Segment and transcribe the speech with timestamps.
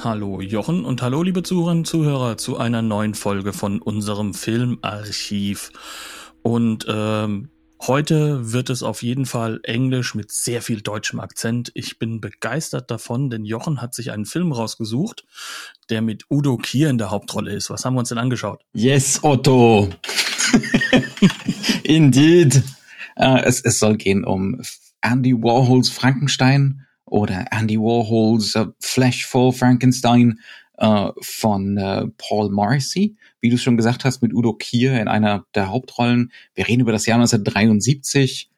[0.00, 5.70] Hallo Jochen und hallo liebe Zuhörerinnen und Zuhörer zu einer neuen Folge von unserem Filmarchiv.
[6.42, 7.50] Und ähm,
[7.80, 11.70] heute wird es auf jeden Fall Englisch mit sehr viel deutschem Akzent.
[11.74, 15.24] Ich bin begeistert davon, denn Jochen hat sich einen Film rausgesucht,
[15.88, 17.70] der mit Udo Kier in der Hauptrolle ist.
[17.70, 18.62] Was haben wir uns denn angeschaut?
[18.72, 19.90] Yes, Otto.
[21.84, 22.62] Indeed.
[23.16, 24.60] Uh, es, es soll gehen um
[25.02, 30.40] Andy Warhols Frankenstein oder Andy Warhols uh, Flash for Frankenstein
[30.80, 35.44] uh, von uh, Paul Marcy, wie du schon gesagt hast, mit Udo Kier in einer
[35.54, 36.32] der Hauptrollen.
[36.54, 38.50] Wir reden über das Jahr 1973.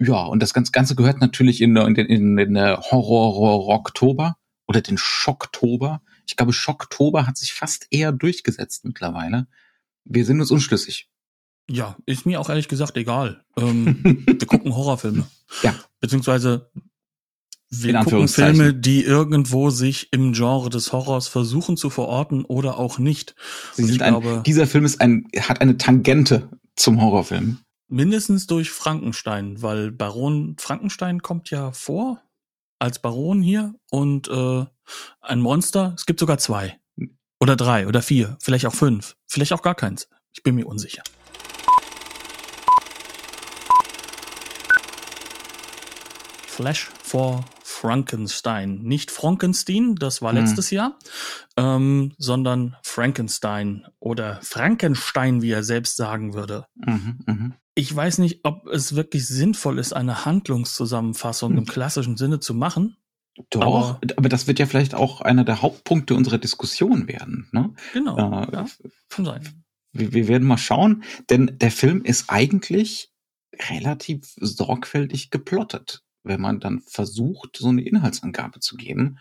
[0.00, 6.02] Ja, und das Ganze gehört natürlich in, in, in, in Horror-Oktober oder den Schocktober.
[6.26, 9.46] Ich glaube, Schocktober hat sich fast eher durchgesetzt mittlerweile.
[10.04, 11.08] Wir sind uns unschlüssig.
[11.70, 13.44] Ja, ist mir auch ehrlich gesagt egal.
[13.56, 15.26] Ähm, wir gucken Horrorfilme.
[15.62, 15.74] Ja.
[16.00, 16.70] Beziehungsweise
[17.74, 22.98] wir gucken Filme, die irgendwo sich im Genre des Horrors versuchen zu verorten oder auch
[22.98, 23.34] nicht.
[23.72, 27.58] Sie sind ein, glaube, dieser Film ist ein, hat eine Tangente zum Horrorfilm.
[27.88, 32.22] Mindestens durch Frankenstein, weil Baron Frankenstein kommt ja vor
[32.78, 34.64] als Baron hier und äh,
[35.20, 35.94] ein Monster.
[35.96, 36.78] Es gibt sogar zwei
[37.40, 40.08] oder drei oder vier, vielleicht auch fünf, vielleicht auch gar keins.
[40.34, 41.02] Ich bin mir unsicher.
[46.62, 48.82] Flash for Frankenstein.
[48.82, 50.76] Nicht Frankenstein, das war letztes hm.
[50.76, 50.98] Jahr,
[51.56, 56.66] ähm, sondern Frankenstein oder Frankenstein, wie er selbst sagen würde.
[56.76, 57.50] Mhm, mh.
[57.74, 61.58] Ich weiß nicht, ob es wirklich sinnvoll ist, eine Handlungszusammenfassung hm.
[61.58, 62.96] im klassischen Sinne zu machen.
[63.50, 67.48] Doch, aber, aber, das wird ja vielleicht auch einer der Hauptpunkte unserer Diskussion werden.
[67.50, 67.74] Ne?
[67.92, 68.66] Genau, äh, ja,
[69.08, 69.64] kann sein.
[69.90, 73.10] Wir, wir werden mal schauen, denn der Film ist eigentlich
[73.70, 79.18] relativ sorgfältig geplottet wenn man dann versucht, so eine Inhaltsangabe zu geben,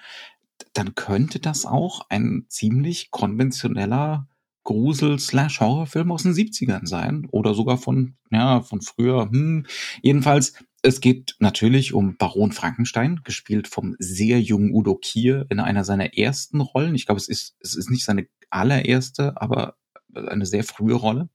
[0.74, 4.28] dann könnte das auch ein ziemlich konventioneller
[4.64, 9.30] Grusel-Slash-Horrorfilm aus den 70ern sein oder sogar von, ja, von früher.
[9.32, 9.66] Hm.
[10.02, 10.54] Jedenfalls,
[10.84, 16.18] es geht natürlich um Baron Frankenstein, gespielt vom sehr jungen Udo Kier in einer seiner
[16.18, 16.96] ersten Rollen.
[16.96, 19.78] Ich glaube, es ist, es ist nicht seine allererste, aber
[20.14, 21.30] eine sehr frühe Rolle.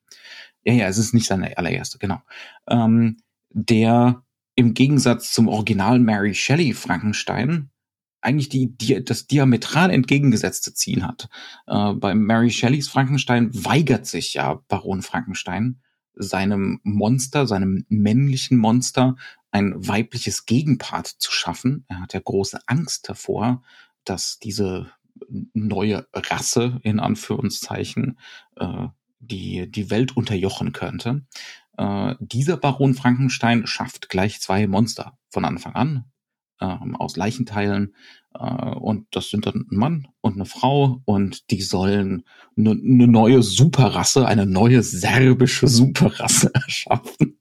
[0.65, 2.21] Ja, ja, es ist nicht seine allererste, genau.
[2.69, 3.19] Ähm,
[3.50, 4.22] der
[4.56, 7.71] im Gegensatz zum Original Mary Shelley Frankenstein
[8.21, 11.28] eigentlich die, die das diametral entgegengesetzte Ziel hat.
[11.67, 15.81] Äh, bei Mary Shelleys Frankenstein weigert sich ja Baron Frankenstein
[16.15, 19.17] seinem Monster, seinem männlichen Monster,
[19.53, 21.84] ein weibliches Gegenpart zu schaffen.
[21.88, 23.62] Er hat ja große Angst davor,
[24.05, 24.91] dass diese
[25.53, 28.19] neue Rasse in Anführungszeichen
[28.56, 28.88] äh,
[29.19, 31.23] die die Welt unterjochen könnte.
[31.76, 36.04] Äh, dieser Baron Frankenstein schafft gleich zwei Monster von Anfang an
[36.60, 37.94] ähm, aus Leichenteilen.
[38.34, 42.25] Äh, und das sind dann ein Mann und eine Frau und die sollen
[42.56, 47.38] eine ne neue Superrasse, eine neue serbische Superrasse erschaffen.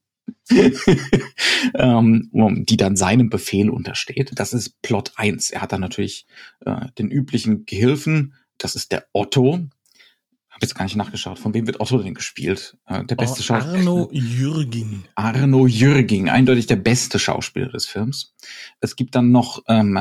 [1.73, 2.29] ähm,
[2.65, 4.31] die dann seinem Befehl untersteht.
[4.35, 5.49] Das ist Plot 1.
[5.51, 6.27] Er hat dann natürlich
[6.65, 9.67] äh, den üblichen Gehilfen, das ist der Otto,
[10.55, 11.37] habe jetzt gar nicht nachgeschaut.
[11.37, 12.77] Von wem wird Otto denn gespielt?
[12.87, 13.77] Äh, der beste oh, Schauspieler.
[13.77, 15.03] Arno Jürging.
[15.15, 18.33] Arno Jürging, eindeutig der beste Schauspieler des Films.
[18.79, 19.99] Es gibt dann noch ähm,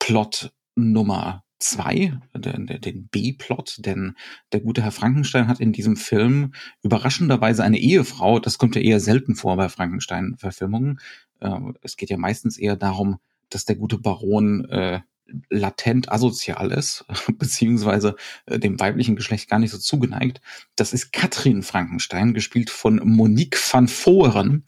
[0.00, 4.16] Plot Nummer zwei, den, den B-Plot, denn
[4.50, 6.52] der gute Herr Frankenstein hat in diesem Film
[6.82, 8.40] überraschenderweise eine Ehefrau.
[8.40, 10.98] Das kommt ja eher selten vor bei Frankenstein-Verfilmungen.
[11.38, 13.18] Äh, es geht ja meistens eher darum,
[13.50, 15.00] dass der gute Baron äh,
[15.50, 17.04] latent asozial ist,
[17.38, 20.40] beziehungsweise äh, dem weiblichen Geschlecht gar nicht so zugeneigt.
[20.76, 24.64] Das ist Katrin Frankenstein, gespielt von Monique van Voren.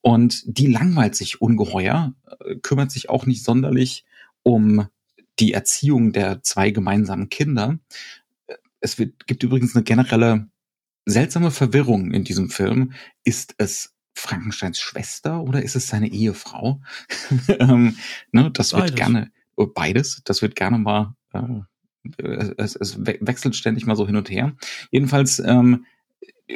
[0.00, 4.04] Und die langweilt sich ungeheuer, äh, kümmert sich auch nicht sonderlich
[4.42, 4.88] um
[5.38, 7.78] die Erziehung der zwei gemeinsamen Kinder.
[8.80, 10.48] Es wird, gibt übrigens eine generelle
[11.04, 12.92] seltsame Verwirrung in diesem Film.
[13.24, 16.80] Ist es Frankensteins Schwester oder ist es seine Ehefrau?
[17.48, 17.96] ähm,
[18.32, 19.30] ne, das wird gerne,
[19.66, 20.22] beides.
[20.24, 21.60] Das wird gerne mal, äh,
[22.56, 24.56] es, es wechselt ständig mal so hin und her.
[24.90, 25.84] Jedenfalls, ähm,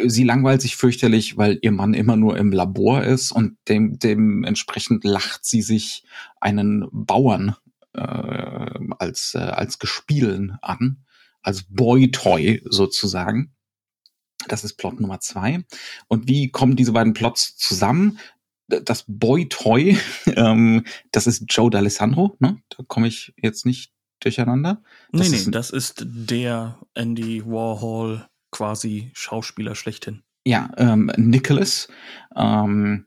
[0.06, 5.04] sie langweilt sich fürchterlich, weil ihr Mann immer nur im Labor ist und dem, dementsprechend
[5.04, 6.04] lacht sie sich
[6.40, 7.56] einen Bauern
[7.93, 8.00] äh,
[8.99, 11.05] als, äh, als Gespielen an.
[11.43, 13.52] als Boy-Toy sozusagen.
[14.48, 15.64] Das ist Plot Nummer zwei.
[16.08, 18.19] Und wie kommen diese beiden Plots zusammen?
[18.84, 19.98] Das Boy-Toy,
[20.36, 22.58] ähm, das ist Joe D'Alessandro, ne?
[22.70, 24.82] Da komme ich jetzt nicht durcheinander.
[25.12, 30.22] Das nee, nee, das ist der Andy Warhol quasi Schauspieler schlechthin.
[30.44, 31.88] Ja, ähm, Nicholas,
[32.36, 33.06] ähm,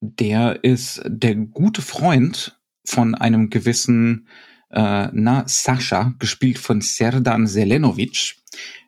[0.00, 4.28] der ist der gute Freund von einem gewissen
[4.70, 8.36] äh, na Sascha, gespielt von Serdan Selenovic,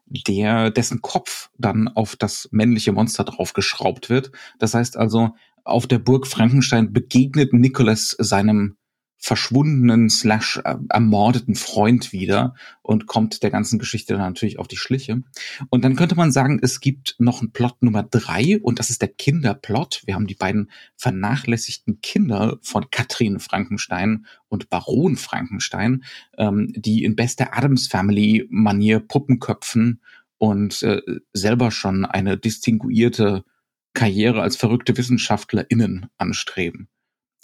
[0.06, 4.32] der dessen Kopf dann auf das männliche Monster draufgeschraubt wird.
[4.58, 8.77] Das heißt also, auf der Burg Frankenstein begegnet Nicholas seinem
[9.23, 14.79] verschwundenen slash äh, ermordeten Freund wieder und kommt der ganzen Geschichte dann natürlich auf die
[14.79, 15.23] Schliche.
[15.69, 19.03] Und dann könnte man sagen, es gibt noch einen Plot Nummer drei und das ist
[19.03, 20.03] der Kinderplot.
[20.07, 26.03] Wir haben die beiden vernachlässigten Kinder von Katrin Frankenstein und Baron Frankenstein,
[26.39, 30.01] ähm, die in bester Adams Family Manier Puppen köpfen
[30.39, 31.03] und äh,
[31.35, 33.45] selber schon eine distinguierte
[33.94, 36.88] Karriere als verrückte WissenschaftlerInnen anstreben.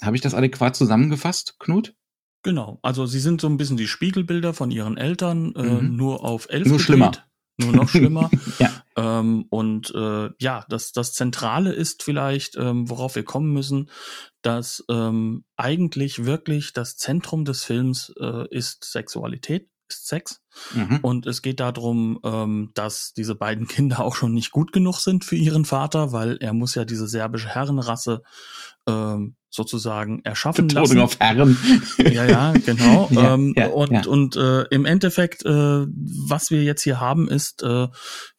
[0.01, 1.95] Habe ich das adäquat zusammengefasst, Knut?
[2.43, 5.95] Genau, also sie sind so ein bisschen die Spiegelbilder von ihren Eltern, äh, mhm.
[5.95, 6.67] nur auf elf.
[6.67, 7.11] Nur gedreht, schlimmer.
[7.57, 8.29] Nur noch schlimmer.
[8.59, 8.71] ja.
[8.95, 13.89] Ähm, und äh, ja, das, das Zentrale ist vielleicht, ähm, worauf wir kommen müssen,
[14.43, 20.41] dass ähm, eigentlich wirklich das Zentrum des Films äh, ist Sexualität, ist Sex.
[20.73, 20.99] Mhm.
[21.01, 25.25] Und es geht darum, ähm, dass diese beiden Kinder auch schon nicht gut genug sind
[25.25, 28.21] für ihren Vater, weil er muss ja diese serbische Herrenrasse
[28.87, 31.01] ähm, sozusagen erschaffen Betonung lassen.
[31.01, 31.57] auf Herren.
[31.97, 33.09] Ja, ja, genau.
[33.11, 34.05] ja, ähm, ja, und ja.
[34.05, 37.87] und äh, im Endeffekt, äh, was wir jetzt hier haben, ist, äh,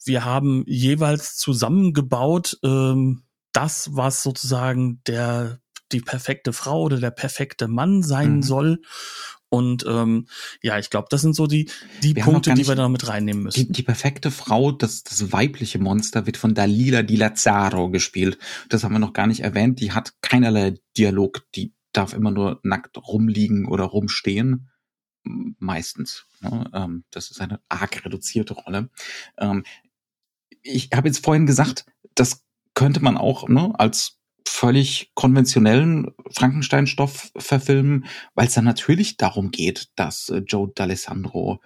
[0.04, 3.22] wir haben jeweils zusammengebaut ähm,
[3.52, 5.60] das, was sozusagen der
[5.92, 8.42] die perfekte Frau oder der perfekte Mann sein mhm.
[8.42, 8.82] soll.
[9.50, 10.26] Und ähm,
[10.62, 11.70] ja, ich glaube, das sind so die,
[12.02, 13.66] die wir Punkte, die wir da mit reinnehmen müssen.
[13.66, 18.38] Die, die perfekte Frau, das, das weibliche Monster, wird von Dalila Di Lazzaro gespielt.
[18.68, 19.80] Das haben wir noch gar nicht erwähnt.
[19.80, 21.46] Die hat keinerlei Dialog.
[21.54, 24.68] Die darf immer nur nackt rumliegen oder rumstehen.
[25.24, 26.26] Meistens.
[26.40, 26.70] Ne?
[26.74, 28.90] Ähm, das ist eine arg reduzierte Rolle.
[29.38, 29.64] Ähm,
[30.62, 32.44] ich habe jetzt vorhin gesagt, das
[32.74, 34.17] könnte man auch ne, als
[34.48, 41.58] völlig konventionellen Frankenstein-Stoff verfilmen, weil es dann natürlich darum geht, dass äh, Joe D'Alessandro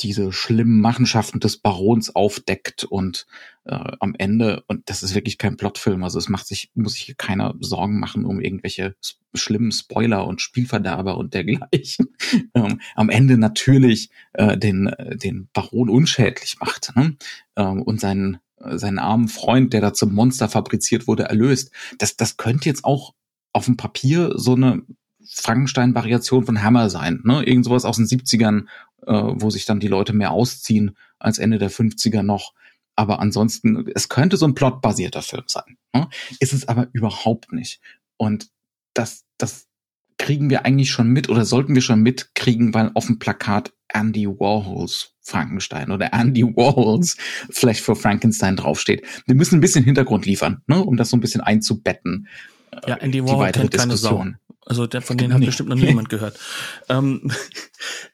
[0.00, 3.26] diese schlimmen Machenschaften des Barons aufdeckt und
[3.64, 7.14] äh, am Ende, und das ist wirklich kein Plotfilm, also es macht sich, muss sich
[7.16, 8.96] keiner Sorgen machen um irgendwelche
[9.34, 12.08] schlimmen Spoiler und Spielverderber und dergleichen.
[12.54, 17.16] ähm, am Ende natürlich äh, den, äh, den Baron unschädlich macht ne?
[17.56, 21.70] ähm, und seinen seinen armen Freund, der da zum Monster fabriziert wurde, erlöst.
[21.98, 23.14] Das, das könnte jetzt auch
[23.52, 24.82] auf dem Papier so eine
[25.24, 27.20] Frankenstein-Variation von Hammer sein.
[27.24, 27.44] Ne?
[27.44, 28.66] Irgend sowas aus den 70ern,
[29.06, 32.54] äh, wo sich dann die Leute mehr ausziehen als Ende der 50er noch.
[32.96, 35.78] Aber ansonsten, es könnte so ein plotbasierter Film sein.
[35.94, 36.08] Ne?
[36.40, 37.80] Ist es aber überhaupt nicht.
[38.16, 38.48] Und
[38.94, 39.66] das, das
[40.22, 44.28] kriegen wir eigentlich schon mit oder sollten wir schon mitkriegen, weil auf dem Plakat Andy
[44.28, 47.16] Warhols Frankenstein oder Andy Warhols
[47.50, 49.04] vielleicht für Frankenstein draufsteht.
[49.26, 52.28] Wir müssen ein bisschen Hintergrund liefern, ne, um das so ein bisschen einzubetten.
[52.70, 54.24] Äh, ja, Andy Warhol kennt keine Sau.
[54.64, 56.38] Also der, von denen hat bestimmt noch niemand gehört.
[56.88, 57.32] Ähm,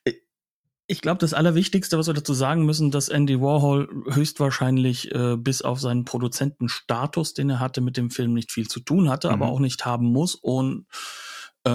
[0.86, 5.60] ich glaube, das Allerwichtigste, was wir dazu sagen müssen, dass Andy Warhol höchstwahrscheinlich äh, bis
[5.60, 9.34] auf seinen Produzentenstatus, den er hatte, mit dem Film nicht viel zu tun hatte, mhm.
[9.34, 10.86] aber auch nicht haben muss und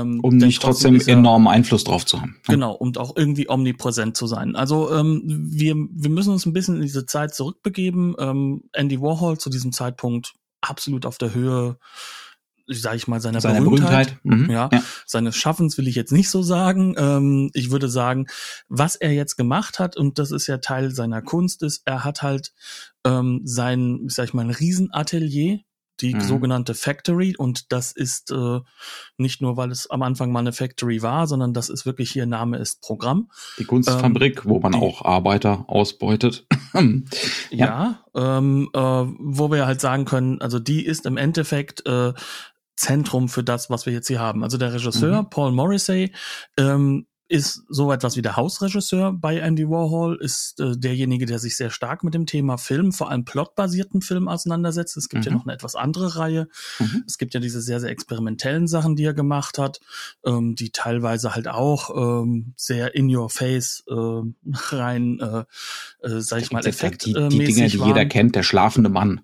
[0.01, 2.37] ähm, um nicht trotzdem er, enormen Einfluss drauf zu haben.
[2.47, 4.55] Genau, und auch irgendwie omnipräsent zu sein.
[4.55, 8.15] Also ähm, wir, wir müssen uns ein bisschen in diese Zeit zurückbegeben.
[8.19, 11.77] Ähm, Andy Warhol zu diesem Zeitpunkt absolut auf der Höhe
[12.67, 14.47] sage ich mal, seiner Seine Berühmtheit, Berühmtheit.
[14.47, 14.49] Mhm.
[14.49, 16.95] Ja, ja, seines Schaffens will ich jetzt nicht so sagen.
[16.97, 18.27] Ähm, ich würde sagen,
[18.69, 22.21] was er jetzt gemacht hat, und das ist ja Teil seiner Kunst, ist, er hat
[22.21, 22.53] halt
[23.05, 25.59] ähm, sein, sag ich mal, ein Riesenatelier
[26.03, 26.21] die mhm.
[26.21, 28.59] sogenannte Factory und das ist äh,
[29.17, 32.25] nicht nur, weil es am Anfang mal eine Factory war, sondern das ist wirklich hier
[32.25, 33.31] Name ist Programm.
[33.57, 36.45] Die Kunstfabrik, ähm, wo man die, auch Arbeiter ausbeutet.
[36.73, 36.81] ja,
[37.49, 42.13] ja ähm, äh, wo wir halt sagen können, also die ist im Endeffekt äh,
[42.75, 44.43] Zentrum für das, was wir jetzt hier haben.
[44.43, 45.29] Also der Regisseur mhm.
[45.29, 46.11] Paul Morrissey
[46.57, 51.57] ähm, ist so etwas wie der Hausregisseur bei Andy Warhol, ist äh, derjenige, der sich
[51.57, 54.95] sehr stark mit dem Thema Film, vor allem plotbasierten Film auseinandersetzt.
[54.97, 55.31] Es gibt mhm.
[55.31, 56.47] ja noch eine etwas andere Reihe.
[56.77, 57.03] Mhm.
[57.07, 59.79] Es gibt ja diese sehr, sehr experimentellen Sachen, die er gemacht hat,
[60.23, 63.93] ähm, die teilweise halt auch ähm, sehr in your face äh,
[64.75, 67.07] rein, äh, äh, sag ich mal, Effekt.
[67.07, 67.87] Die, die Dinge, die waren.
[67.87, 69.21] jeder kennt, der schlafende Mann.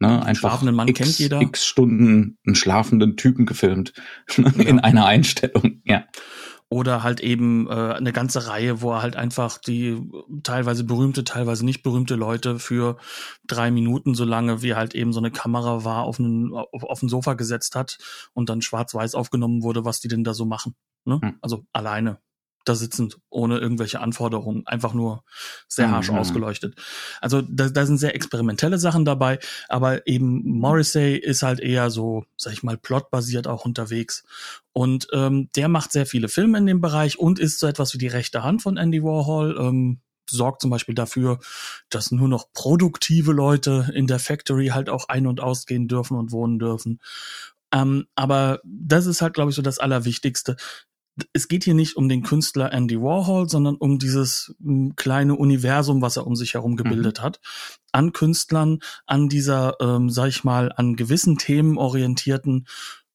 [0.00, 1.40] Ne, einfach schlafenden Mann x, kennt jeder.
[1.40, 3.92] X Stunden einen schlafenden Typen gefilmt
[4.36, 4.82] in ja.
[4.82, 5.80] einer Einstellung.
[5.84, 6.06] Ja.
[6.72, 10.00] Oder halt eben äh, eine ganze Reihe, wo er halt einfach die
[10.42, 12.96] teilweise berühmte, teilweise nicht berühmte Leute für
[13.46, 17.02] drei Minuten, so lange wie halt eben so eine Kamera war, auf, einen, auf, auf
[17.02, 17.98] ein Sofa gesetzt hat
[18.32, 20.74] und dann schwarz-weiß aufgenommen wurde, was die denn da so machen.
[21.04, 21.20] Ne?
[21.22, 21.34] Hm.
[21.42, 22.20] Also alleine
[22.64, 25.24] da sitzend, ohne irgendwelche Anforderungen, einfach nur
[25.68, 26.18] sehr harsch mhm.
[26.18, 26.76] ausgeleuchtet.
[27.20, 29.38] Also da, da sind sehr experimentelle Sachen dabei,
[29.68, 34.24] aber eben Morrissey ist halt eher so, sag ich mal, plotbasiert auch unterwegs.
[34.72, 37.98] Und ähm, der macht sehr viele Filme in dem Bereich und ist so etwas wie
[37.98, 39.56] die rechte Hand von Andy Warhol.
[39.58, 40.00] Ähm,
[40.30, 41.38] sorgt zum Beispiel dafür,
[41.90, 46.32] dass nur noch produktive Leute in der Factory halt auch ein- und ausgehen dürfen und
[46.32, 47.00] wohnen dürfen.
[47.72, 50.56] Ähm, aber das ist halt, glaube ich, so das Allerwichtigste
[51.32, 56.02] es geht hier nicht um den Künstler Andy Warhol, sondern um dieses hm, kleine Universum,
[56.02, 57.22] was er um sich herum gebildet mhm.
[57.22, 57.40] hat,
[57.92, 62.66] an Künstlern, an dieser, ähm, sag ich mal, an gewissen Themen orientierten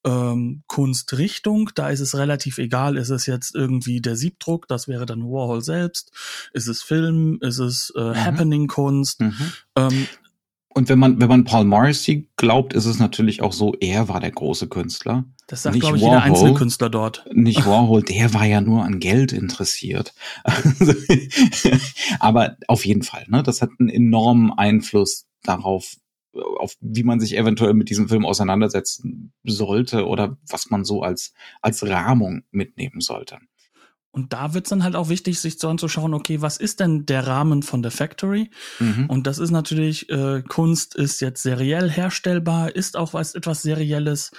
[0.04, 1.70] ähm, Kunstrichtung.
[1.74, 5.62] Da ist es relativ egal, ist es jetzt irgendwie der Siebdruck, das wäre dann Warhol
[5.62, 6.12] selbst,
[6.52, 8.24] ist es Film, ist es äh, mhm.
[8.24, 9.20] Happening-Kunst.
[9.20, 9.52] Mhm.
[9.76, 10.06] Ähm,
[10.78, 14.20] und wenn man, wenn man Paul Morrissey glaubt, ist es natürlich auch so, er war
[14.20, 15.24] der große Künstler.
[15.48, 17.24] Das sagt, glaube ich, Warhol, jeder einzelne Künstler dort.
[17.32, 20.14] Nicht Warhol, der war ja nur an Geld interessiert.
[22.20, 23.42] Aber auf jeden Fall, ne?
[23.42, 25.96] Das hat einen enormen Einfluss darauf,
[26.32, 31.32] auf wie man sich eventuell mit diesem Film auseinandersetzen sollte oder was man so als,
[31.60, 33.38] als Rahmung mitnehmen sollte.
[34.10, 37.04] Und da wird es dann halt auch wichtig, sich so anzuschauen, okay, was ist denn
[37.04, 38.50] der Rahmen von der Factory?
[38.78, 39.06] Mhm.
[39.06, 44.30] Und das ist natürlich, äh, Kunst ist jetzt seriell herstellbar, ist auch was etwas Serielles,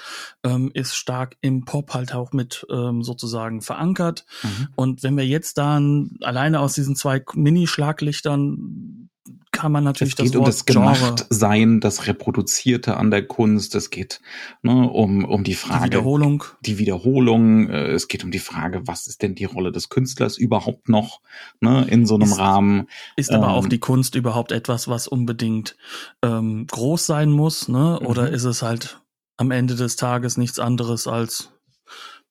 [0.43, 4.25] ähm, ist stark im Pop halt auch mit ähm, sozusagen verankert.
[4.43, 4.67] Mhm.
[4.75, 9.09] Und wenn wir jetzt dann alleine aus diesen zwei Mini-Schlaglichtern
[9.51, 13.75] kann man natürlich es geht das Wort um das Gemachtsein, das Reproduzierte an der Kunst.
[13.75, 14.21] Es geht
[14.61, 15.79] ne, um, um die Frage.
[15.79, 16.43] Die Wiederholung.
[16.61, 17.69] Die Wiederholung.
[17.69, 21.21] Äh, es geht um die Frage, was ist denn die Rolle des Künstlers überhaupt noch
[21.59, 22.87] ne, in so einem ist, Rahmen?
[23.15, 25.75] Ist ähm, aber auch ähm, die Kunst überhaupt etwas, was unbedingt
[26.23, 27.67] ähm, groß sein muss?
[27.67, 27.99] Ne?
[27.99, 28.33] Oder mhm.
[28.33, 29.01] ist es halt
[29.37, 31.51] am Ende des Tages nichts anderes als,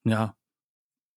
[0.05, 0.35] ja,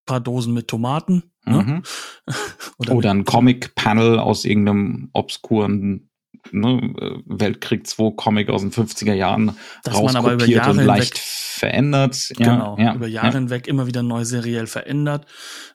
[0.04, 1.31] paar Dosen mit Tomaten?
[1.44, 1.62] Ne?
[1.62, 1.82] Mhm.
[2.78, 6.08] Oder, Oder ein Comic-Panel aus irgendeinem obskuren
[6.50, 11.18] ne, Weltkrieg 2 Comic aus den 50er Jahren Dass man aber über Jahre und leicht
[11.18, 12.32] verändert.
[12.38, 13.34] Ja, genau, ja, über Jahre ja.
[13.34, 15.26] hinweg immer wieder neu seriell verändert.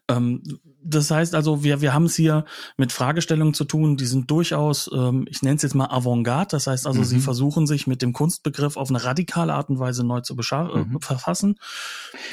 [0.09, 0.43] Ähm,
[0.88, 2.46] das heißt also, wir, wir haben es hier
[2.77, 6.48] mit Fragestellungen zu tun, die sind durchaus, ähm, ich nenne es jetzt mal Avantgarde.
[6.51, 7.06] Das heißt also, mhm.
[7.06, 10.77] sie versuchen sich mit dem Kunstbegriff auf eine radikale Art und Weise neu zu äh,
[10.77, 11.00] mhm.
[11.01, 11.60] verfassen.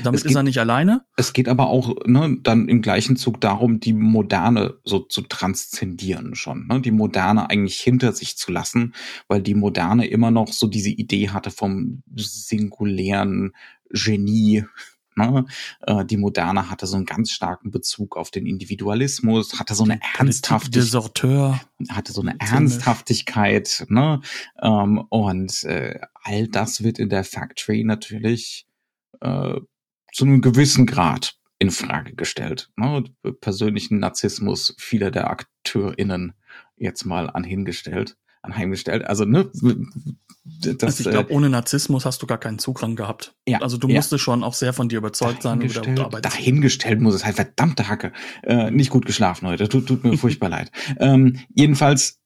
[0.03, 1.05] Damit geht, ist er nicht alleine.
[1.17, 6.35] Es geht aber auch ne, dann im gleichen Zug darum, die Moderne so zu transzendieren
[6.35, 6.67] schon.
[6.69, 6.81] Ne?
[6.81, 8.95] Die Moderne eigentlich hinter sich zu lassen,
[9.29, 13.53] weil die Moderne immer noch so diese Idee hatte vom singulären
[13.91, 14.65] Genie,
[15.17, 15.47] Ne?
[15.83, 20.01] Äh, die Moderne hatte so einen ganz starken Bezug auf den Individualismus, hatte so eine
[20.19, 24.21] Ernsthaftigkeit, hatte so eine Ernsthaftigkeit, ne?
[24.63, 28.67] Ähm, und äh, all das wird in der Factory natürlich
[29.21, 29.61] äh,
[30.13, 32.71] zu einem gewissen Grad in Frage gestellt.
[32.77, 33.05] Ne?
[33.41, 36.35] Persönlichen Narzissmus vieler der AkteurInnen
[36.77, 39.05] jetzt mal anhingestellt anheimgestellt.
[39.07, 39.51] Also, ne,
[40.45, 43.35] das, also ich glaube, äh, ohne Narzissmus hast du gar keinen Zugang gehabt.
[43.49, 43.97] Ja, also du ja.
[43.97, 45.63] musstest schon auch sehr von dir überzeugt sein.
[45.63, 48.13] Oder dahingestellt muss es halt, verdammte Hacke.
[48.43, 50.71] Äh, nicht gut geschlafen heute, tut, tut mir furchtbar leid.
[50.99, 52.21] Ähm, jedenfalls,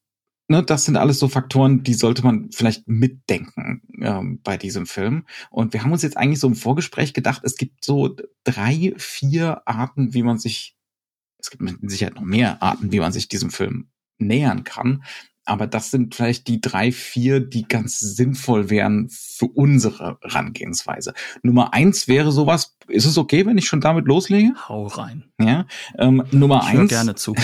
[0.48, 5.24] ne, das sind alles so Faktoren, die sollte man vielleicht mitdenken ähm, bei diesem Film.
[5.50, 9.62] Und wir haben uns jetzt eigentlich so im Vorgespräch gedacht, es gibt so drei, vier
[9.64, 10.76] Arten, wie man sich,
[11.38, 15.04] es gibt mit Sicherheit noch mehr Arten, wie man sich diesem Film nähern kann.
[15.48, 21.14] Aber das sind vielleicht die drei, vier, die ganz sinnvoll wären für unsere Herangehensweise.
[21.42, 24.52] Nummer eins wäre sowas, ist es okay, wenn ich schon damit loslege?
[24.68, 25.24] Hau rein.
[25.40, 25.66] Ja.
[25.96, 26.90] Ähm, Nummer ich eins.
[26.90, 27.34] gerne zu.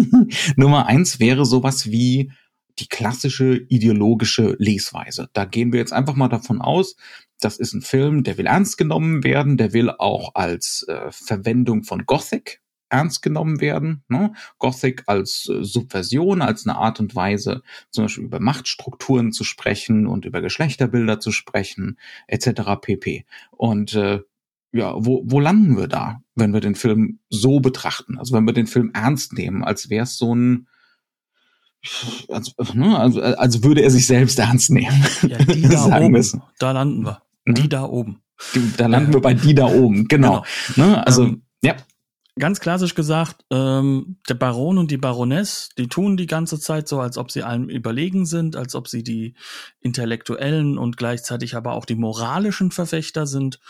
[0.56, 2.32] Nummer eins wäre sowas wie
[2.80, 5.28] die klassische ideologische Lesweise.
[5.32, 6.96] Da gehen wir jetzt einfach mal davon aus,
[7.40, 11.84] das ist ein Film, der will ernst genommen werden, der will auch als äh, Verwendung
[11.84, 12.61] von Gothic
[12.92, 14.04] ernst genommen werden.
[14.08, 14.32] Ne?
[14.58, 20.06] Gothic als äh, Subversion, als eine Art und Weise, zum Beispiel über Machtstrukturen zu sprechen
[20.06, 22.62] und über Geschlechterbilder zu sprechen, etc.
[22.80, 23.24] pp.
[23.50, 24.20] Und äh,
[24.72, 28.18] ja, wo, wo landen wir da, wenn wir den Film so betrachten?
[28.18, 30.68] Also wenn wir den Film ernst nehmen, als wäre es so ein
[32.28, 35.04] als, ne, also, als würde er sich selbst ernst nehmen.
[35.22, 37.22] Ja, die da oben, da landen wir.
[37.44, 37.68] Die mhm.
[37.70, 38.22] da oben.
[38.54, 40.44] Die, da landen wir bei die da oben, genau.
[40.76, 40.88] genau.
[40.88, 41.74] Ne, also, ähm, ja
[42.38, 47.00] ganz klassisch gesagt, ähm, der Baron und die Baroness, die tun die ganze Zeit so,
[47.00, 49.34] als ob sie allem überlegen sind, als ob sie die
[49.80, 53.60] intellektuellen und gleichzeitig aber auch die moralischen Verfechter sind.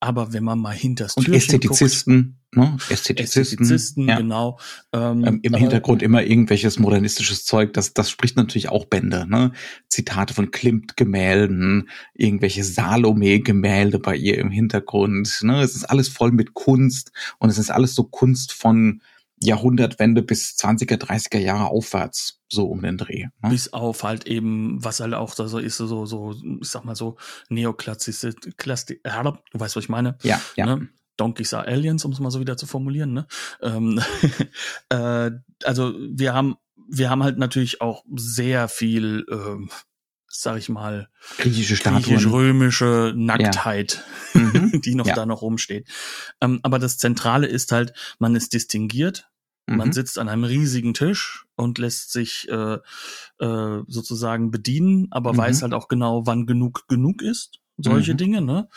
[0.00, 2.76] Aber wenn man mal hinters und Türchen Ästhetizisten, guckt, ne?
[2.88, 4.18] Ästhetizisten, Ästhetizisten ja.
[4.18, 4.58] genau.
[4.92, 9.52] Ähm, ähm, Im Hintergrund immer irgendwelches modernistisches Zeug, das, das spricht natürlich auch Bände, ne?
[9.88, 15.62] Zitate von Klimt-Gemälden, irgendwelche Salome-Gemälde bei ihr im Hintergrund, ne?
[15.62, 19.00] Es ist alles voll mit Kunst und es ist alles so Kunst von
[19.40, 23.26] Jahrhundertwende bis 20er, 30er Jahre aufwärts, so um den Dreh.
[23.42, 23.50] Ne?
[23.50, 26.96] Bis auf halt eben, was halt auch da so ist, so, so, ich sag mal
[26.96, 27.16] so,
[27.48, 27.60] äh, du
[29.60, 30.18] weißt, was ich meine?
[30.22, 30.66] Ja, ja.
[30.66, 30.88] Ne?
[31.18, 33.12] Donkeys are Aliens, um es mal so wieder zu formulieren.
[33.12, 33.26] Ne?
[33.60, 34.00] Ähm,
[34.88, 35.30] äh,
[35.64, 36.56] also wir haben,
[36.88, 39.68] wir haben halt natürlich auch sehr viel, ähm,
[40.28, 41.08] sag ich mal,
[41.38, 44.40] griechische Statuen, griechisch-römische Nacktheit, ja.
[44.40, 44.80] mhm.
[44.84, 45.14] die noch ja.
[45.14, 45.88] da noch rumsteht.
[46.40, 49.28] Ähm, aber das Zentrale ist halt, man ist distinguiert,
[49.66, 49.76] mhm.
[49.76, 52.78] man sitzt an einem riesigen Tisch und lässt sich äh,
[53.40, 55.38] äh, sozusagen bedienen, aber mhm.
[55.38, 57.60] weiß halt auch genau, wann genug genug ist.
[57.80, 58.16] Solche mhm.
[58.16, 58.68] Dinge, ne?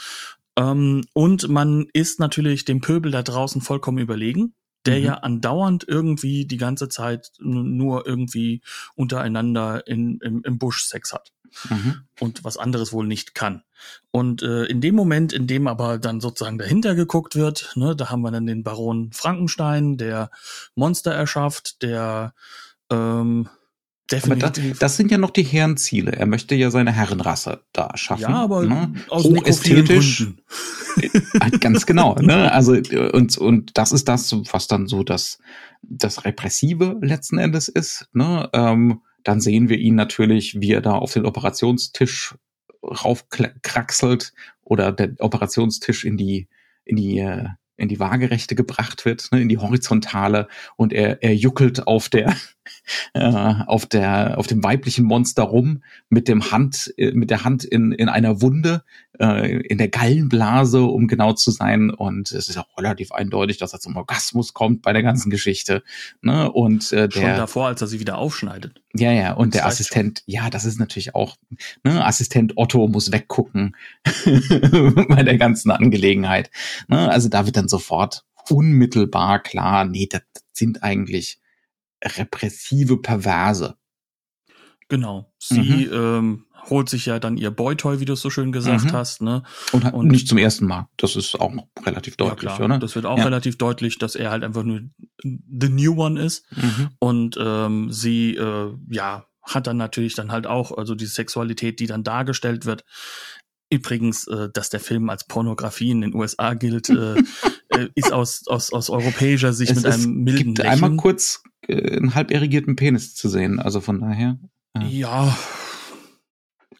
[0.58, 4.54] Ähm, und man ist natürlich dem Pöbel da draußen vollkommen überlegen,
[4.86, 5.06] der mhm.
[5.06, 8.62] ja andauernd irgendwie die ganze Zeit nur irgendwie
[8.96, 11.32] untereinander in, im, im Busch Sex hat.
[11.70, 12.04] Mhm.
[12.20, 13.64] Und was anderes wohl nicht kann.
[14.12, 18.10] Und äh, in dem Moment, in dem aber dann sozusagen dahinter geguckt wird, ne, da
[18.10, 20.32] haben wir dann den Baron Frankenstein, der
[20.76, 22.34] Monster erschafft, der
[22.90, 23.50] ähm,
[24.12, 24.72] Definitiv.
[24.72, 26.12] Das, das, sind ja noch die Herrenziele.
[26.12, 28.22] Er möchte ja seine Herrenrasse da schaffen.
[28.22, 28.94] Ja, aber ne?
[29.10, 30.28] aus ästhetisch.
[31.60, 32.16] Ganz genau.
[32.16, 32.52] Ne?
[32.52, 32.74] Also
[33.14, 35.40] und und das ist das, was dann so das
[35.82, 38.08] das repressive letzten Endes ist.
[38.14, 38.50] Ne?
[38.54, 42.36] Ähm, dann sehen wir ihn natürlich, wie er da auf den Operationstisch
[42.84, 46.48] raufkraxelt oder der Operationstisch in die
[46.84, 51.36] in die äh, in die Waagerechte gebracht wird, ne, in die horizontale und er, er
[51.36, 52.36] juckelt auf der
[53.14, 57.64] äh, auf der auf dem weiblichen Monster rum mit dem Hand äh, mit der Hand
[57.64, 58.84] in in einer Wunde
[59.20, 63.74] äh, in der Gallenblase, um genau zu sein und es ist auch relativ eindeutig, dass
[63.74, 65.84] er zum Orgasmus kommt bei der ganzen Geschichte,
[66.22, 66.52] ne?
[66.52, 68.82] Und äh, der schon davor, als er sie wieder aufschneidet.
[68.94, 70.34] Ja, ja, und das der Assistent, schon.
[70.34, 71.36] ja, das ist natürlich auch,
[71.84, 73.76] ne, Assistent Otto muss weggucken
[75.08, 76.50] bei der ganzen Angelegenheit.
[76.88, 77.10] Ne?
[77.10, 80.22] Also da wird dann sofort unmittelbar klar, nee, das
[80.52, 81.41] sind eigentlich
[82.04, 83.76] repressive Perverse.
[84.90, 85.34] Genau.
[85.40, 85.94] Sie mhm.
[85.94, 88.92] ähm, holt sich ja dann ihr Boytoy, wie du es so schön gesagt mhm.
[88.92, 89.44] hast, ne?
[89.72, 90.90] Und, und, nicht zum ersten Mal.
[90.98, 91.54] Das ist auch
[91.86, 92.78] relativ deutlich, ja, oder?
[92.78, 93.24] Das wird auch ja.
[93.24, 94.82] relativ deutlich, dass er halt einfach nur
[95.24, 96.46] the new one ist.
[96.56, 96.90] Mhm.
[97.00, 101.88] Und ähm, sie, äh, ja, hat dann natürlich dann halt auch, also die Sexualität, die
[101.88, 102.84] dann dargestellt wird.
[103.70, 107.16] Übrigens, äh, dass der Film als Pornografie in den USA gilt, äh,
[107.96, 110.74] ist aus, aus, aus europäischer Sicht es, mit einem milden gibt Lächeln.
[110.74, 114.40] einmal kurz äh, einen halb irrigierten Penis zu sehen, also von daher.
[114.78, 114.88] Äh.
[114.88, 115.36] Ja,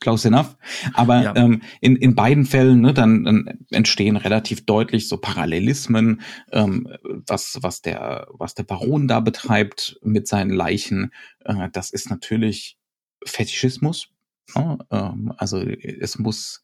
[0.02, 0.58] close enough.
[0.94, 1.36] Aber ja.
[1.38, 7.60] ähm, in, in beiden Fällen, ne, dann, dann entstehen relativ deutlich so Parallelismen, ähm, was,
[7.62, 11.12] was, der, was der Baron da betreibt mit seinen Leichen.
[11.46, 12.78] Äh, das ist natürlich
[13.26, 14.10] Fetischismus.
[14.56, 14.80] Ne?
[14.90, 16.64] Ähm, also es muss,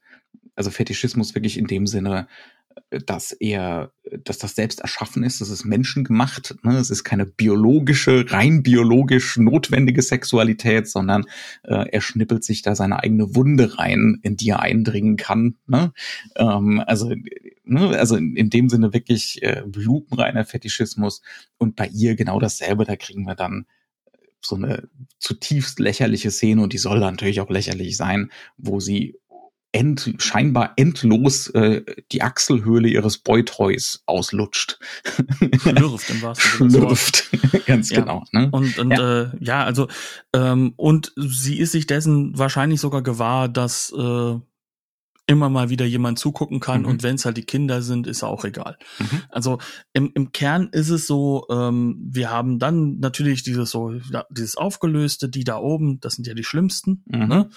[0.56, 2.28] also Fetischismus wirklich in dem Sinne,
[2.90, 3.92] dass er,
[4.24, 6.78] dass das selbst erschaffen ist, das ist menschengemacht, ne?
[6.78, 11.26] es ist keine biologische, rein biologisch notwendige Sexualität, sondern
[11.64, 15.56] äh, er schnippelt sich da seine eigene Wunde rein, in die er eindringen kann.
[15.68, 15.94] Ne?
[16.36, 17.14] Ähm, also,
[17.64, 17.98] ne?
[17.98, 21.22] also in, in dem Sinne wirklich äh, lupenreiner Fetischismus
[21.58, 23.66] und bei ihr genau dasselbe, da kriegen wir dann
[24.42, 24.88] so eine
[25.20, 29.16] zutiefst lächerliche Szene und die soll natürlich auch lächerlich sein, wo sie
[29.72, 34.80] end, scheinbar endlos äh, die Achselhöhle ihres Boytoys auslutscht.
[35.62, 36.86] Schlürft im wahrsten Sinne.
[36.86, 37.30] Schlürft,
[37.66, 38.02] ganz ja.
[38.02, 38.24] genau.
[38.32, 38.50] Ne?
[38.52, 39.22] Und, und ja.
[39.24, 39.88] Äh, ja, also
[40.34, 44.40] ähm, und sie ist sich dessen wahrscheinlich sogar gewahr, dass äh,
[45.28, 46.88] immer mal wieder jemand zugucken kann mhm.
[46.88, 48.78] und wenn es halt die Kinder sind, ist auch egal.
[48.98, 49.22] Mhm.
[49.30, 49.60] Also
[49.94, 53.94] im, im Kern ist es so, ähm, wir haben dann natürlich dieses so
[54.30, 57.28] dieses aufgelöste, die da oben, das sind ja die schlimmsten, mhm.
[57.28, 57.50] ne?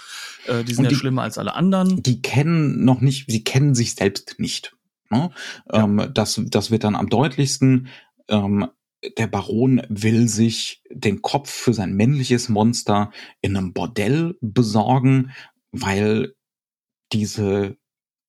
[0.47, 2.03] Äh, die sind und ja schlimmer als alle anderen.
[2.03, 4.77] Die kennen noch nicht, sie kennen sich selbst nicht.
[5.11, 5.31] Ne?
[5.73, 5.85] Ja.
[5.85, 7.89] Ähm, das, das wird dann am deutlichsten.
[8.29, 8.69] Ähm,
[9.17, 15.31] der Baron will sich den Kopf für sein männliches Monster in einem Bordell besorgen,
[15.73, 16.35] weil
[17.13, 17.77] diese,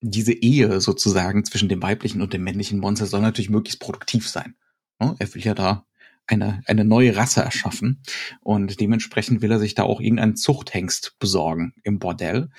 [0.01, 4.55] diese Ehe sozusagen zwischen dem weiblichen und dem männlichen Monster soll natürlich möglichst produktiv sein.
[4.99, 5.85] Er will ja da
[6.27, 8.01] eine, eine neue Rasse erschaffen
[8.41, 12.49] und dementsprechend will er sich da auch irgendeinen Zuchthengst besorgen im Bordell.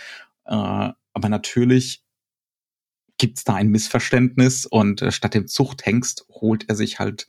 [0.44, 2.04] Äh, aber natürlich
[3.18, 7.28] gibt's da ein Missverständnis und äh, statt dem Zuchthengst holt er sich halt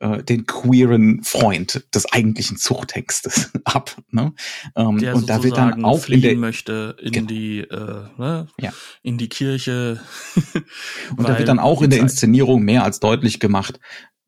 [0.00, 3.96] äh, den queeren Freund des eigentlichen Zuchthextes ab.
[4.10, 4.32] Ne?
[4.74, 7.26] Ähm, der und da wird dann auch in der möchte in genau.
[7.26, 8.48] die äh, ne?
[8.58, 8.72] ja.
[9.02, 10.00] in die Kirche.
[11.16, 13.78] und da wird dann auch in der Inszenierung mehr als deutlich gemacht,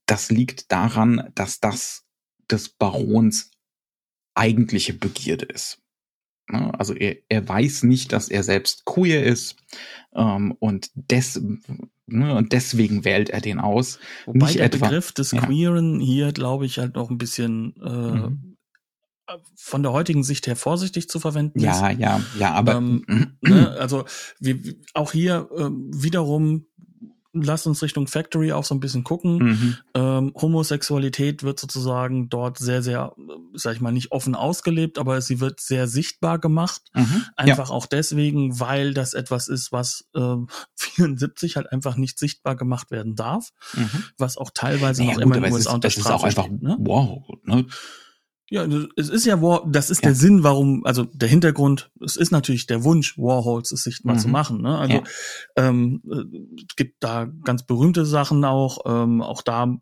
[0.07, 2.05] das liegt daran, dass das
[2.51, 3.51] des Barons
[4.35, 5.82] eigentliche Begierde ist.
[6.49, 6.73] Ne?
[6.79, 9.57] Also er, er weiß nicht, dass er selbst queer ist
[10.15, 11.41] ähm, und, des,
[12.07, 13.99] ne, und deswegen wählt er den aus.
[14.27, 15.41] Wobei nicht der etwa, Begriff des ja.
[15.41, 18.57] Queeren hier, glaube ich, halt noch ein bisschen äh, mhm.
[19.57, 21.81] von der heutigen Sicht her vorsichtig zu verwenden ja, ist.
[21.81, 23.05] Ja, ja, ja, aber ähm,
[23.41, 24.05] ne, also
[24.41, 24.59] wir,
[24.95, 26.67] auch hier äh, wiederum
[27.33, 29.37] lass uns Richtung Factory auch so ein bisschen gucken.
[29.39, 29.77] Mhm.
[29.95, 33.15] Ähm, Homosexualität wird sozusagen dort sehr, sehr,
[33.55, 36.83] sag ich mal, nicht offen ausgelebt, aber sie wird sehr sichtbar gemacht.
[36.95, 37.25] Mhm.
[37.37, 37.75] Einfach ja.
[37.75, 40.37] auch deswegen, weil das etwas ist, was äh,
[40.77, 44.05] 74 halt einfach nicht sichtbar gemacht werden darf, mhm.
[44.19, 46.49] was auch teilweise ja, auch gut, immer in den USA unter Strafe ist auch einfach,
[46.49, 46.77] ne?
[46.81, 47.67] wow, ne?
[48.53, 50.11] Ja, es ist ja War, das ist ja.
[50.11, 54.19] der Sinn, warum, also der Hintergrund, es ist natürlich der Wunsch, Warhols es sichtbar mhm.
[54.19, 54.61] zu machen.
[54.61, 54.77] Ne?
[54.77, 55.03] Also ja.
[55.57, 56.03] ähm,
[56.69, 59.79] es gibt da ganz berühmte Sachen auch, ähm, auch da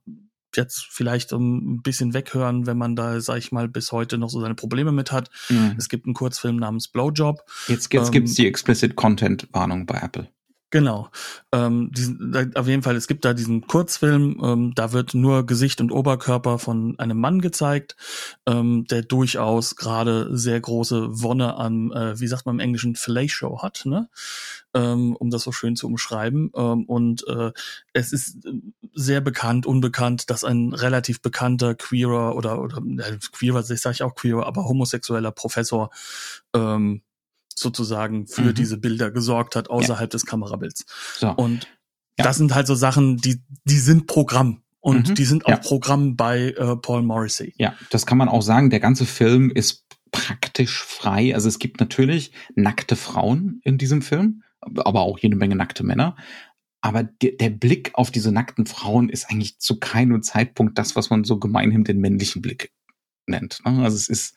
[0.55, 4.41] jetzt vielleicht ein bisschen weghören, wenn man da, sag ich mal, bis heute noch so
[4.41, 5.31] seine Probleme mit hat.
[5.49, 5.75] Mhm.
[5.77, 7.41] Es gibt einen Kurzfilm namens Blowjob.
[7.67, 10.29] Jetzt, jetzt ähm, gibt's die Explicit Content Warnung bei Apple.
[10.71, 11.09] Genau.
[11.51, 15.81] Ähm, diesen, auf jeden Fall, es gibt da diesen Kurzfilm, ähm, da wird nur Gesicht
[15.81, 17.97] und Oberkörper von einem Mann gezeigt,
[18.47, 23.63] ähm, der durchaus gerade sehr große Wonne an, äh, wie sagt man im Englischen, Fellatio
[23.63, 24.09] hat, ne?
[24.73, 26.53] Ähm, um das so schön zu umschreiben.
[26.55, 27.51] Ähm, und äh,
[27.93, 28.47] es ist
[28.95, 34.15] sehr bekannt, unbekannt, dass ein relativ bekannter queerer oder, oder äh, queerer, sage ich auch
[34.15, 35.91] queerer, aber homosexueller Professor
[36.55, 37.03] ähm,
[37.55, 38.55] sozusagen für mhm.
[38.55, 40.13] diese Bilder gesorgt hat außerhalb ja.
[40.13, 40.85] des Kamerabilds.
[41.17, 41.31] So.
[41.31, 41.65] Und
[42.19, 42.25] ja.
[42.25, 44.63] das sind halt so Sachen, die, die sind Programm.
[44.83, 45.15] Und mhm.
[45.15, 45.57] die sind auch ja.
[45.59, 47.53] Programm bei äh, Paul Morrissey.
[47.59, 48.71] Ja, das kann man auch sagen.
[48.71, 51.35] Der ganze Film ist praktisch frei.
[51.35, 56.17] Also es gibt natürlich nackte Frauen in diesem Film, aber auch jede Menge nackte Männer.
[56.81, 61.11] Aber der, der Blick auf diese nackten Frauen ist eigentlich zu keinem Zeitpunkt das, was
[61.11, 62.73] man so gemeinhin den männlichen Blick
[63.27, 63.61] nennt.
[63.65, 63.83] Ne?
[63.83, 64.35] Also es ist,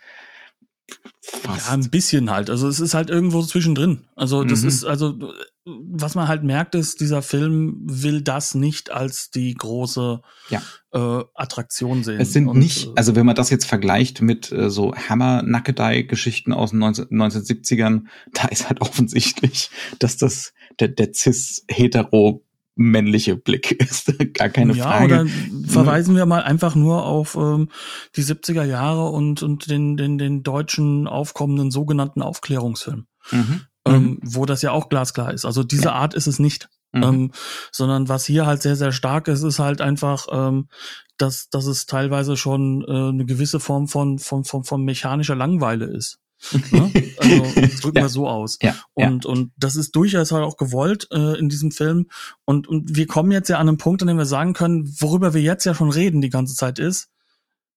[1.21, 1.67] Fast.
[1.67, 2.49] Ja, ein bisschen halt.
[2.49, 4.05] Also es ist halt irgendwo zwischendrin.
[4.15, 4.67] Also das mhm.
[4.67, 5.17] ist, also
[5.65, 10.61] was man halt merkt, ist, dieser Film will das nicht als die große ja.
[10.91, 12.19] äh, Attraktion sehen.
[12.19, 16.51] Es sind Und, nicht, äh, also wenn man das jetzt vergleicht mit äh, so Hammer-Nackedei-Geschichten
[16.51, 19.69] aus den 19, 1970ern, da ist halt offensichtlich,
[19.99, 22.43] dass das der, der cis-hetero
[22.75, 24.13] männliche Blick ist.
[24.33, 25.15] Gar keine ja, Frage.
[25.15, 25.29] Ja, oder
[25.67, 27.69] verweisen wir mal einfach nur auf ähm,
[28.15, 33.07] die 70er Jahre und, und den, den, den deutschen aufkommenden sogenannten Aufklärungsfilm.
[33.31, 33.61] Mhm.
[33.85, 34.19] Ähm, mhm.
[34.23, 35.43] wo das ja auch glasklar ist.
[35.43, 35.93] Also diese ja.
[35.93, 36.69] Art ist es nicht.
[36.93, 37.03] Mhm.
[37.03, 37.31] Ähm,
[37.71, 40.69] sondern was hier halt sehr, sehr stark ist, ist halt einfach, ähm,
[41.17, 45.85] dass, dass es teilweise schon äh, eine gewisse Form von, von, von, von mechanischer Langeweile
[45.85, 46.19] ist.
[46.71, 46.91] Ne?
[47.23, 48.03] Also drücken ja.
[48.03, 48.57] wir so aus.
[48.61, 48.75] Ja.
[48.93, 49.31] Und, ja.
[49.31, 52.07] und das ist durchaus halt auch gewollt äh, in diesem Film.
[52.43, 55.33] Und, und wir kommen jetzt ja an einen Punkt, an dem wir sagen können, worüber
[55.33, 57.09] wir jetzt ja schon reden die ganze Zeit ist.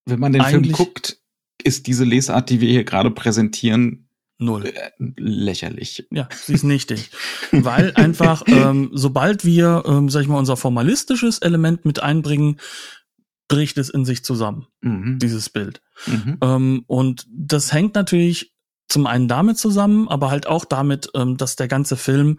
[0.05, 1.20] Wenn man den Film guckt,
[1.62, 4.07] ist diese Lesart, die wir hier gerade präsentieren,
[4.38, 4.66] Null.
[4.66, 6.07] Äh, lächerlich.
[6.11, 7.11] Ja, sie ist nichtig.
[7.52, 12.61] Weil einfach, ähm, sobald wir, ähm, sag ich mal, unser formalistisches Element mit einbringen,
[13.48, 15.18] bricht es in sich zusammen, mhm.
[15.18, 15.81] dieses Bild.
[16.07, 16.38] Mhm.
[16.42, 18.52] Ähm, und das hängt natürlich
[18.88, 22.38] zum einen damit zusammen, aber halt auch damit, ähm, dass der ganze Film,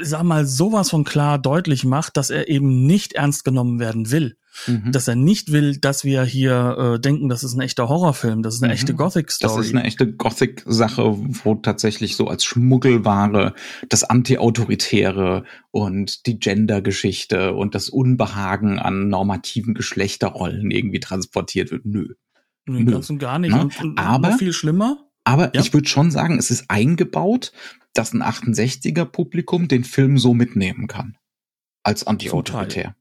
[0.00, 4.36] sag mal, sowas von klar deutlich macht, dass er eben nicht ernst genommen werden will.
[4.66, 4.92] Mhm.
[4.92, 8.56] Dass er nicht will, dass wir hier äh, denken, das ist ein echter Horrorfilm, das
[8.56, 8.74] ist eine mhm.
[8.74, 9.56] echte Gothic-Story.
[9.56, 13.54] Das ist eine echte Gothic-Sache, wo tatsächlich so als Schmuggelware
[13.88, 21.86] das Anti-Autoritäre und die Gender-Geschichte und das Unbehagen an normativen Geschlechterrollen irgendwie transportiert wird.
[21.86, 22.14] Nö.
[22.70, 22.92] Nee, Nö.
[22.92, 23.52] ganz und gar nicht.
[23.54, 25.08] Na, und, aber viel schlimmer.
[25.24, 25.60] Aber ja?
[25.60, 27.52] ich würde schon sagen, es ist eingebaut,
[27.92, 31.16] dass ein 68er Publikum den Film so mitnehmen kann.
[31.82, 32.94] Als anti-autoritär.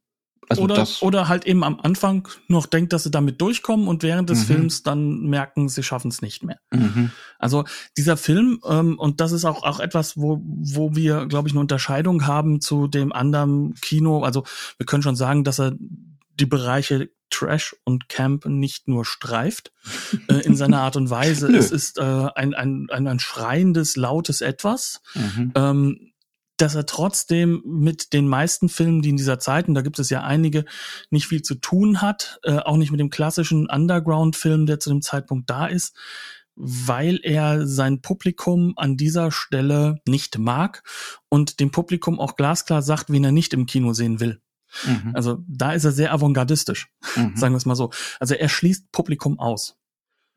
[0.50, 4.32] Also oder, oder halt eben am Anfang noch denkt, dass sie damit durchkommen und während
[4.32, 4.46] des mhm.
[4.46, 6.60] Films dann merken, sie schaffen es nicht mehr.
[6.72, 7.12] Mhm.
[7.38, 7.66] Also
[7.98, 11.62] dieser Film, ähm, und das ist auch, auch etwas, wo, wo wir, glaube ich, eine
[11.62, 14.24] Unterscheidung haben zu dem anderen Kino.
[14.24, 14.44] Also
[14.78, 15.74] wir können schon sagen, dass er
[16.40, 19.72] die Bereiche Trash und Camp nicht nur streift
[20.28, 21.48] äh, in seiner Art und Weise.
[21.56, 25.02] es ist äh, ein, ein, ein, ein schreiendes, lautes Etwas.
[25.14, 25.52] Mhm.
[25.56, 26.12] Ähm,
[26.58, 30.10] dass er trotzdem mit den meisten Filmen, die in dieser Zeit, und da gibt es
[30.10, 30.66] ja einige,
[31.10, 35.02] nicht viel zu tun hat, äh, auch nicht mit dem klassischen Underground-Film, der zu dem
[35.02, 35.96] Zeitpunkt da ist,
[36.56, 40.84] weil er sein Publikum an dieser Stelle nicht mag
[41.30, 44.42] und dem Publikum auch glasklar sagt, wen er nicht im Kino sehen will.
[44.86, 45.16] Mhm.
[45.16, 47.36] Also da ist er sehr avantgardistisch, mhm.
[47.36, 47.92] sagen wir es mal so.
[48.20, 49.79] Also er schließt Publikum aus.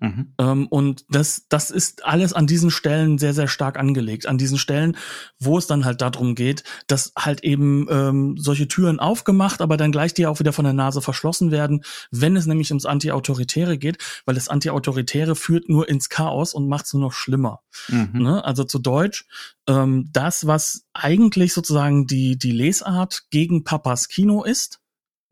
[0.02, 0.34] Mhm.
[0.38, 4.26] Ähm, und das, das ist alles an diesen Stellen sehr, sehr stark angelegt.
[4.26, 4.96] An diesen Stellen,
[5.38, 9.92] wo es dann halt darum geht, dass halt eben ähm, solche Türen aufgemacht, aber dann
[9.92, 13.98] gleich die auch wieder von der Nase verschlossen werden, wenn es nämlich ums Anti-Autoritäre geht,
[14.26, 17.60] weil das Anti-Autoritäre führt nur ins Chaos und macht es nur noch schlimmer.
[17.88, 18.10] Mhm.
[18.14, 18.44] Ne?
[18.44, 19.26] Also zu Deutsch,
[19.68, 24.80] ähm, das, was eigentlich sozusagen die, die Lesart gegen Papas Kino ist,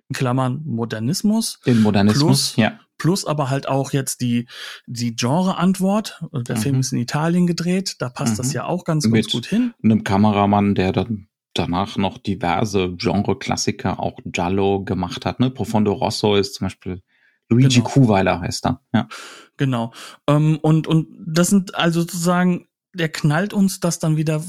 [0.09, 1.59] in Klammern Modernismus.
[1.67, 4.47] Den Modernismus, plus, ja plus aber halt auch jetzt die,
[4.87, 6.23] die Genre-Antwort.
[6.33, 6.61] Der mhm.
[6.61, 8.37] Film ist in Italien gedreht, da passt mhm.
[8.37, 9.73] das ja auch ganz, ganz gut hin.
[9.83, 15.41] Einem Kameramann, der dann danach noch diverse Genre-Klassiker, auch Giallo gemacht hat.
[15.41, 15.51] Ne?
[15.51, 17.03] Profondo Rosso ist zum Beispiel
[17.49, 17.89] Luigi genau.
[17.89, 18.83] Kuhweiler heißt er.
[18.93, 19.09] Ja.
[19.57, 19.93] Genau.
[20.29, 24.45] Ähm, und, und das sind also sozusagen, der knallt uns das dann wieder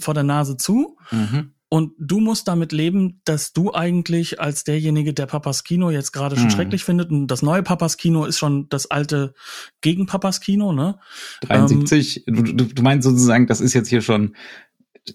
[0.00, 0.96] vor der Nase zu.
[1.10, 1.54] Mhm.
[1.72, 6.34] Und du musst damit leben, dass du eigentlich als derjenige, der Papas Kino jetzt gerade
[6.34, 6.50] schon mhm.
[6.50, 9.34] schrecklich findet, und das neue Papas Kino ist schon das alte
[9.80, 10.98] gegen Papas Kino, ne?
[11.42, 14.34] 73, ähm, du, du meinst sozusagen, das ist jetzt hier schon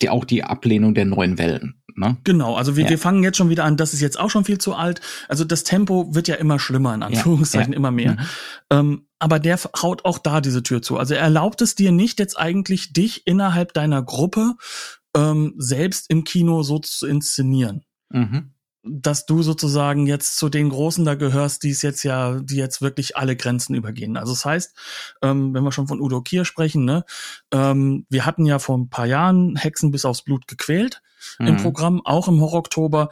[0.02, 1.76] die, auch die Ablehnung der neuen Wellen.
[1.98, 2.18] Ne?
[2.24, 2.89] Genau, also wir, ja.
[2.89, 5.00] wir fangen jetzt schon wieder an, das ist jetzt auch schon viel zu alt.
[5.30, 7.78] Also das Tempo wird ja immer schlimmer, in Anführungszeichen, ja, ja.
[7.78, 8.12] immer mehr.
[8.13, 8.20] Mhm.
[8.70, 10.98] Ähm, aber der haut auch da diese Tür zu.
[10.98, 14.56] Also er erlaubt es dir nicht, jetzt eigentlich dich innerhalb deiner Gruppe
[15.15, 17.84] ähm, selbst im Kino so zu inszenieren.
[18.10, 18.51] Mhm.
[18.88, 22.84] Dass du sozusagen jetzt zu den Großen da gehörst, die es jetzt ja, die jetzt
[22.84, 24.15] wirklich alle Grenzen übergehen.
[24.15, 24.78] Also das heißt,
[25.23, 27.04] ähm, wenn wir schon von Udo Kier sprechen, ne,
[27.51, 31.01] ähm, wir hatten ja vor ein paar Jahren Hexen bis aufs Blut gequält
[31.39, 31.47] mhm.
[31.47, 33.10] im Programm, auch im Horror-Oktober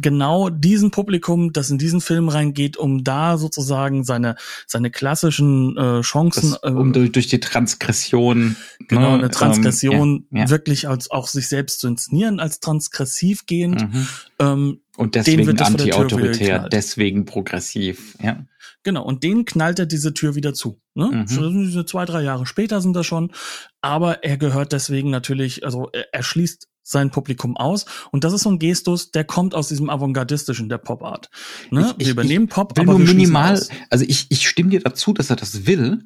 [0.00, 6.00] genau diesen Publikum, das in diesen Film reingeht, um da sozusagen seine seine klassischen äh,
[6.02, 8.56] Chancen, das, um durch, durch die Transgression,
[8.88, 10.50] genau ne, eine Transgression ähm, ja, ja.
[10.50, 13.82] wirklich als auch sich selbst zu inszenieren als transgressiv gehend.
[13.82, 14.08] Mhm.
[14.38, 18.44] Ähm, und deswegen anti-autoritär, deswegen progressiv, ja.
[18.82, 20.80] Genau, und den knallt er diese Tür wieder zu.
[20.94, 21.26] Ne?
[21.28, 21.86] Mhm.
[21.86, 23.32] Zwei, drei Jahre später sind das schon.
[23.80, 27.84] Aber er gehört deswegen natürlich, also er, er schließt sein Publikum aus.
[28.12, 31.30] Und das ist so ein Gestus, der kommt aus diesem Avantgardistischen der Pop Art.
[31.70, 31.94] Ne?
[31.98, 33.60] Ich, wir übernehmen Pop, aber nur minimal.
[33.90, 36.04] Also ich, ich stimme dir dazu, dass er das will,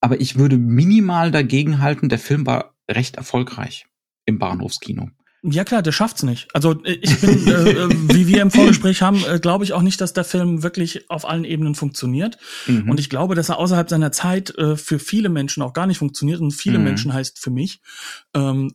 [0.00, 3.86] aber ich würde minimal dagegen halten, der Film war recht erfolgreich
[4.24, 5.10] im Bahnhofskino.
[5.48, 6.48] Ja klar, der schafft's nicht.
[6.54, 9.82] Also äh, ich bin, äh, äh, wie wir im Vorgespräch haben, äh, glaube ich auch
[9.82, 12.38] nicht, dass der Film wirklich auf allen Ebenen funktioniert.
[12.66, 12.90] Mhm.
[12.90, 15.98] Und ich glaube, dass er außerhalb seiner Zeit äh, für viele Menschen auch gar nicht
[15.98, 16.40] funktioniert.
[16.40, 16.84] Und viele mhm.
[16.84, 17.80] Menschen heißt für mich.
[18.34, 18.72] Ähm,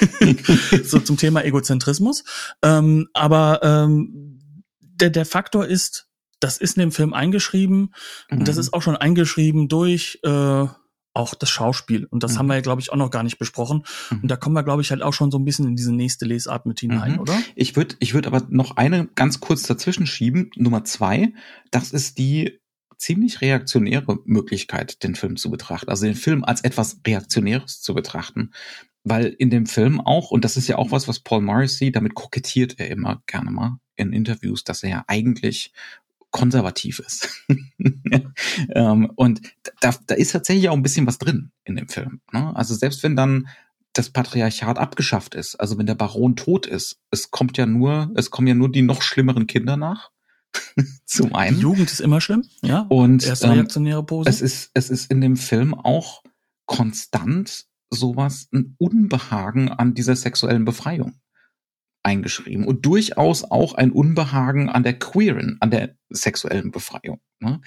[0.84, 2.24] so zum Thema Egozentrismus.
[2.62, 4.40] Ähm, aber ähm,
[4.80, 6.08] der, der Faktor ist,
[6.40, 7.94] das ist in dem Film eingeschrieben.
[8.30, 8.38] Mhm.
[8.38, 8.60] Und das mhm.
[8.60, 10.66] ist auch schon eingeschrieben durch äh,
[11.12, 12.04] auch das Schauspiel.
[12.06, 12.38] Und das mhm.
[12.38, 13.84] haben wir ja, glaube ich, auch noch gar nicht besprochen.
[14.10, 14.20] Mhm.
[14.22, 16.24] Und da kommen wir, glaube ich, halt auch schon so ein bisschen in diese nächste
[16.24, 17.20] Lesart mit hinein, mhm.
[17.20, 17.38] oder?
[17.54, 20.50] Ich würde ich würde aber noch eine ganz kurz dazwischen schieben.
[20.56, 21.32] Nummer zwei,
[21.70, 22.60] das ist die
[22.96, 25.90] ziemlich reaktionäre Möglichkeit, den Film zu betrachten.
[25.90, 28.52] Also den Film als etwas Reaktionäres zu betrachten.
[29.02, 32.14] Weil in dem Film auch, und das ist ja auch was, was Paul Morrissey, damit
[32.14, 35.72] kokettiert er immer gerne mal in Interviews, dass er ja eigentlich
[36.30, 37.28] konservativ ist.
[38.70, 39.40] ähm, und
[39.80, 42.20] da, da ist tatsächlich auch ein bisschen was drin in dem Film.
[42.32, 42.54] Ne?
[42.54, 43.48] Also selbst wenn dann
[43.92, 48.30] das Patriarchat abgeschafft ist, also wenn der Baron tot ist, es kommt ja nur, es
[48.30, 50.10] kommen ja nur die noch schlimmeren Kinder nach.
[51.04, 51.56] Zum einen.
[51.56, 52.80] Die Jugend ist immer schlimm, ja.
[52.88, 54.28] Und erste ähm, reaktionäre Pose.
[54.28, 56.22] Es ist, es ist in dem Film auch
[56.66, 61.20] konstant sowas, ein Unbehagen an dieser sexuellen Befreiung
[62.02, 67.20] eingeschrieben und durchaus auch ein Unbehagen an der queeren, an der sexuellen Befreiung.
[67.40, 67.60] Ne?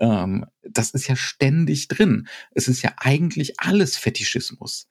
[0.00, 2.26] Ähm, das ist ja ständig drin.
[2.52, 4.88] Es ist ja eigentlich alles Fetischismus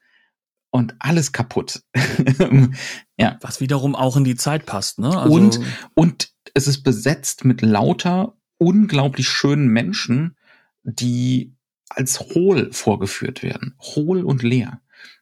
[0.72, 1.84] und alles kaputt.
[3.18, 3.38] ja.
[3.42, 5.00] Was wiederum auch in die Zeit passt.
[5.00, 5.18] Ne?
[5.18, 5.60] Also und,
[5.94, 10.38] und es ist besetzt mit lauter unglaublich schönen Menschen,
[10.84, 11.54] die
[11.90, 13.76] als hohl vorgeführt werden.
[13.80, 14.82] Hohl und leer.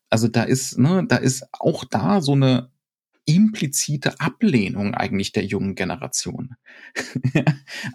[0.09, 2.69] Also da ist, ne, da ist auch da so eine
[3.25, 6.55] implizite Ablehnung eigentlich der jungen Generation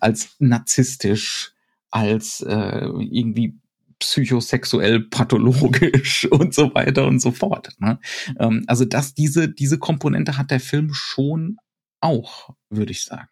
[0.01, 1.53] als narzisstisch,
[1.91, 3.59] als äh, irgendwie
[3.99, 7.75] psychosexuell pathologisch und so weiter und so fort.
[7.79, 7.99] Ne?
[8.39, 11.57] Ähm, also dass diese diese Komponente hat der Film schon
[12.01, 13.29] auch, würde ich sagen.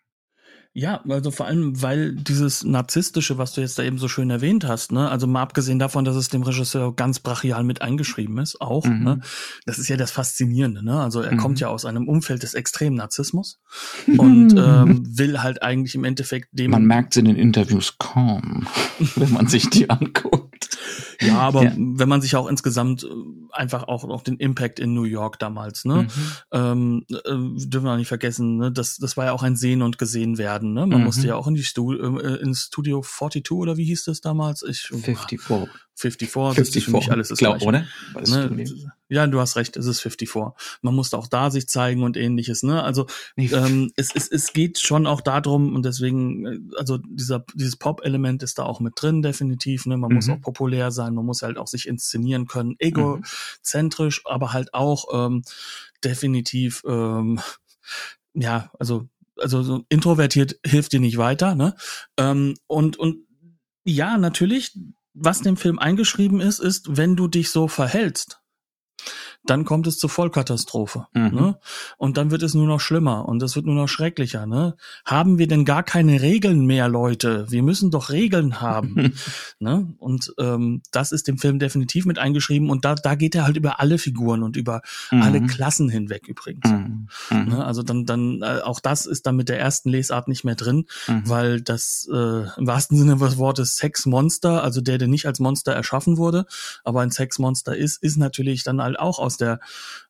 [0.78, 4.68] Ja, also vor allem, weil dieses Narzisstische, was du jetzt da eben so schön erwähnt
[4.68, 8.60] hast, ne, also mal abgesehen davon, dass es dem Regisseur ganz brachial mit eingeschrieben ist,
[8.60, 9.02] auch, mhm.
[9.02, 9.20] ne,
[9.64, 11.38] das ist ja das Faszinierende, ne, also er mhm.
[11.38, 13.58] kommt ja aus einem Umfeld des extremen Narzissmus
[14.18, 16.72] und ähm, will halt eigentlich im Endeffekt dem...
[16.72, 18.66] Man merkt es in den Interviews kaum,
[19.16, 20.75] wenn man sich die anguckt.
[21.20, 21.72] Ja, aber ja.
[21.76, 23.08] wenn man sich auch insgesamt äh,
[23.52, 26.02] einfach auch noch den Impact in New York damals, ne?
[26.02, 26.08] Mhm.
[26.52, 28.72] Ähm, äh, dürfen wir nicht vergessen, ne?
[28.72, 30.86] Das, das war ja auch ein Sehen und Gesehen werden, ne?
[30.86, 31.04] Man mhm.
[31.04, 34.62] musste ja auch in die Stu äh, ins Studio 42 oder wie hieß das damals?
[34.62, 35.40] Ich, 54.
[35.98, 37.86] 54, 54 für mich alles ist Glaub, oder?
[38.26, 38.64] Ne?
[39.08, 40.54] Ja, du hast recht, es ist 54.
[40.82, 42.82] Man musste auch da sich zeigen und ähnliches, ne?
[42.82, 43.06] Also
[43.36, 48.42] ähm, es, es, es geht schon auch darum und deswegen, äh, also dieser dieses Pop-Element
[48.42, 49.86] ist da auch mit drin, definitiv.
[49.86, 49.96] Ne?
[49.96, 50.16] Man mhm.
[50.16, 54.30] muss auch populär sein, man muss halt auch sich inszenieren können, egozentrisch, mhm.
[54.30, 55.42] aber halt auch ähm,
[56.04, 57.40] definitiv, ähm,
[58.34, 61.74] ja, also also so introvertiert hilft dir nicht weiter, ne?
[62.18, 63.18] Ähm, und und
[63.84, 64.76] ja, natürlich
[65.16, 68.40] was dem Film eingeschrieben ist, ist, wenn du dich so verhältst,
[69.46, 71.06] dann kommt es zur Vollkatastrophe.
[71.14, 71.34] Mhm.
[71.34, 71.58] Ne?
[71.96, 74.46] Und dann wird es nur noch schlimmer und es wird nur noch schrecklicher.
[74.46, 74.76] Ne?
[75.04, 77.46] Haben wir denn gar keine Regeln mehr, Leute?
[77.50, 79.14] Wir müssen doch Regeln haben.
[79.58, 79.94] ne?
[79.98, 83.56] Und ähm, das ist dem Film definitiv mit eingeschrieben und da, da geht er halt
[83.56, 85.22] über alle Figuren und über mhm.
[85.22, 86.68] alle Klassen hinweg übrigens.
[86.68, 87.08] Mhm.
[87.30, 87.44] mhm.
[87.46, 87.64] Ne?
[87.64, 90.86] Also dann, dann äh, auch das ist dann mit der ersten Lesart nicht mehr drin,
[91.06, 91.28] mhm.
[91.28, 95.72] weil das äh, im wahrsten Sinne des Wortes Sexmonster, also der, der nicht als Monster
[95.72, 96.46] erschaffen wurde,
[96.84, 99.60] aber ein Sexmonster ist, ist natürlich dann halt auch aus der,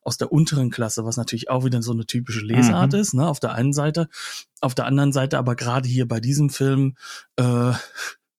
[0.03, 2.99] aus der unteren Klasse, was natürlich auch wieder so eine typische Lesart mhm.
[2.99, 4.09] ist, ne, auf der einen Seite.
[4.61, 6.97] Auf der anderen Seite aber gerade hier bei diesem Film,
[7.37, 7.73] äh,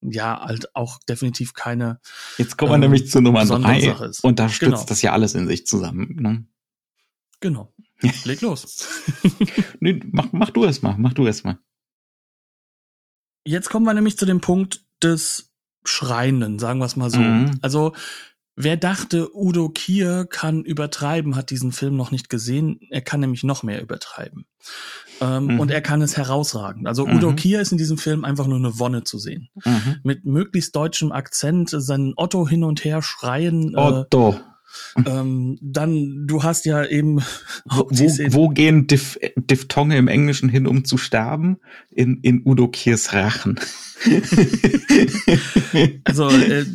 [0.02, 2.00] ja, halt auch definitiv keine.
[2.38, 4.86] Jetzt kommen wir äh, nämlich zu Nummer drei und da stützt genau.
[4.86, 6.15] das ja alles in sich zusammen.
[6.19, 6.45] Ne?
[7.39, 7.73] Genau.
[8.26, 8.88] Leg los.
[9.80, 11.58] nee, mach, mach du es mal, mach du es mal.
[13.43, 15.52] Jetzt kommen wir nämlich zu dem Punkt des
[15.86, 17.19] Schreienden, sagen wir es mal so.
[17.19, 17.60] Mhm.
[17.62, 17.93] Also
[18.59, 22.79] Wer dachte, Udo Kier kann übertreiben, hat diesen Film noch nicht gesehen.
[22.89, 24.47] Er kann nämlich noch mehr übertreiben.
[25.21, 25.59] Ähm, mhm.
[25.59, 26.87] Und er kann es herausragend.
[26.87, 27.35] Also Udo mhm.
[27.35, 29.49] Kier ist in diesem Film einfach nur eine Wonne zu sehen.
[29.63, 29.97] Mhm.
[30.01, 33.75] Mit möglichst deutschem Akzent, seinen Otto hin und her schreien.
[33.75, 34.31] Äh, Otto.
[34.31, 34.39] Äh,
[35.06, 37.21] ähm, dann, du hast ja eben.
[37.65, 41.58] Wo, wo gehen Diph Diphthonge im Englischen hin, um zu sterben?
[41.89, 43.60] In, in Udo Kiers Rachen.
[46.03, 46.65] also äh,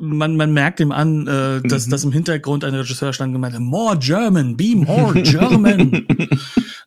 [0.00, 1.90] man, man merkt ihm an, äh, dass, mhm.
[1.90, 6.06] dass im Hintergrund ein Regisseur stand und meinte, more German, be more German.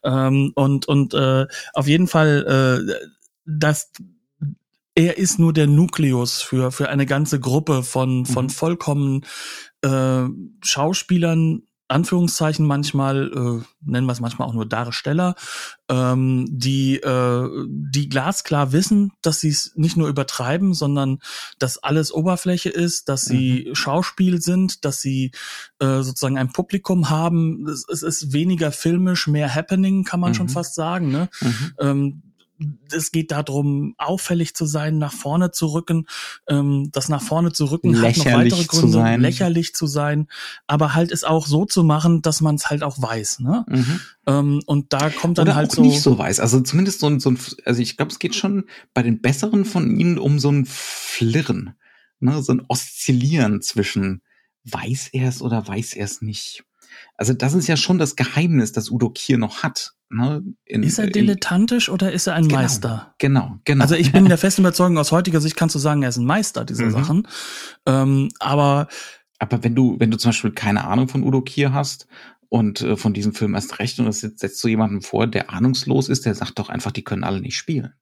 [0.04, 3.08] ähm, und und äh, auf jeden Fall, äh,
[3.46, 3.92] dass
[4.96, 8.50] er ist nur der Nukleus für für eine ganze Gruppe von von mhm.
[8.50, 9.26] vollkommen
[9.88, 10.28] äh,
[10.62, 15.36] Schauspielern, Anführungszeichen manchmal, äh, nennen wir es manchmal auch nur Darsteller,
[15.90, 21.20] ähm, die, äh, die glasklar wissen, dass sie es nicht nur übertreiben, sondern
[21.60, 23.76] dass alles Oberfläche ist, dass sie mhm.
[23.76, 25.32] Schauspiel sind, dass sie
[25.80, 27.68] äh, sozusagen ein Publikum haben.
[27.70, 30.36] Es, es, ist weniger filmisch, mehr Happening, kann man mhm.
[30.36, 31.10] schon fast sagen.
[31.10, 31.30] Ne?
[31.40, 31.74] Mhm.
[31.80, 32.22] Ähm,
[32.92, 36.08] es geht darum, auffällig zu sein, nach vorne zu rücken.
[36.48, 40.28] Ähm, das nach vorne zu rücken lächerlich hat noch weitere Gründe, lächerlich zu sein,
[40.66, 43.40] aber halt es auch so zu machen, dass man es halt auch weiß.
[43.40, 43.66] Ne?
[43.68, 44.00] Mhm.
[44.26, 46.40] Ähm, und da kommt dann Oder halt auch so nicht so weiß.
[46.40, 49.66] Also zumindest so ein, so ein also ich glaube, es geht schon bei den besseren
[49.66, 51.76] von ihnen um so ein Flirren,
[52.20, 52.42] ne?
[52.42, 54.22] so ein Oszillieren zwischen
[54.64, 56.64] weiß er es oder weiß er es nicht.
[57.16, 59.94] Also das ist ja schon das Geheimnis, das Udo Kier noch hat.
[60.10, 60.42] Ne?
[60.66, 63.14] In, ist er dilettantisch in, oder ist er ein genau, Meister?
[63.18, 63.82] Genau, genau.
[63.82, 66.26] Also ich bin der festen Überzeugung, aus heutiger Sicht kannst du sagen, er ist ein
[66.26, 66.92] Meister dieser mhm.
[66.92, 67.28] Sachen.
[67.86, 68.88] Ähm, aber
[69.40, 72.08] aber wenn du wenn du zum Beispiel keine Ahnung von Udo Kier hast
[72.50, 76.10] und äh, von diesem Film erst recht und das setzt du jemanden vor, der ahnungslos
[76.10, 77.94] ist, der sagt doch einfach, die können alle nicht spielen.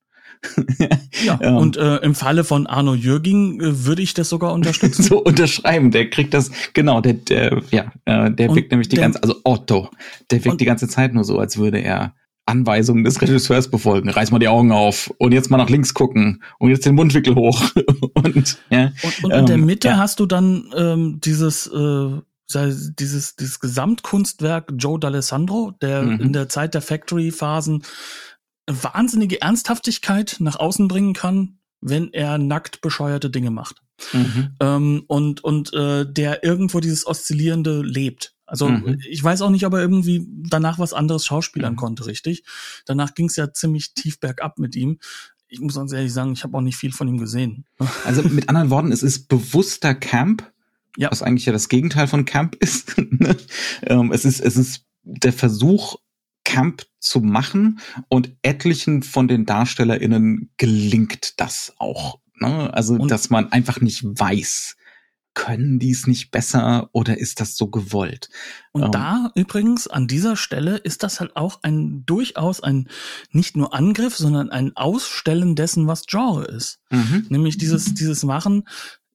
[1.24, 5.02] Ja, ähm, und äh, im Falle von Arno Jürging äh, würde ich das sogar unterstützen.
[5.04, 9.04] so unterschreiben, der kriegt das, genau, der, der ja, äh, der wirkt nämlich die der,
[9.04, 9.90] ganze, also Otto,
[10.30, 12.14] der wirkt die ganze Zeit nur so, als würde er
[12.46, 14.08] Anweisungen des Regisseurs befolgen.
[14.08, 17.34] Reiß mal die Augen auf und jetzt mal nach links gucken und jetzt den Mundwickel
[17.34, 17.60] hoch.
[18.14, 19.96] und, ja, und, und ähm, in der ähm, Mitte ja.
[19.96, 22.20] hast du dann ähm, dieses äh,
[22.54, 26.20] dieses dieses Gesamtkunstwerk Joe D'Alessandro, der mhm.
[26.20, 27.82] in der Zeit der Factory Phasen
[28.66, 33.82] wahnsinnige Ernsthaftigkeit nach außen bringen kann, wenn er nackt bescheuerte Dinge macht.
[34.12, 34.56] Mhm.
[34.60, 38.34] Ähm, und und äh, der irgendwo dieses Oszillierende lebt.
[38.46, 39.00] Also mhm.
[39.08, 41.78] ich weiß auch nicht, ob er irgendwie danach was anderes schauspielern mhm.
[41.78, 42.44] konnte, richtig.
[42.84, 44.98] Danach ging es ja ziemlich tief bergab mit ihm.
[45.48, 47.64] Ich muss ganz ehrlich sagen, ich habe auch nicht viel von ihm gesehen.
[48.04, 50.50] Also mit anderen Worten, es ist bewusster Camp,
[50.96, 51.10] ja.
[51.10, 52.96] was eigentlich ja das Gegenteil von Camp ist.
[52.98, 53.36] Ne?
[53.82, 55.96] ähm, es ist es ist der Versuch,
[56.46, 62.20] Camp zu machen und etlichen von den DarstellerInnen gelingt das auch.
[62.38, 62.72] Ne?
[62.72, 64.76] Also, und dass man einfach nicht weiß,
[65.34, 68.30] können die es nicht besser oder ist das so gewollt?
[68.72, 72.88] Und ähm, da übrigens an dieser Stelle ist das halt auch ein durchaus ein
[73.32, 76.78] nicht nur Angriff, sondern ein Ausstellen dessen, was Genre ist.
[76.90, 77.26] Mhm.
[77.28, 78.64] Nämlich dieses, dieses Machen,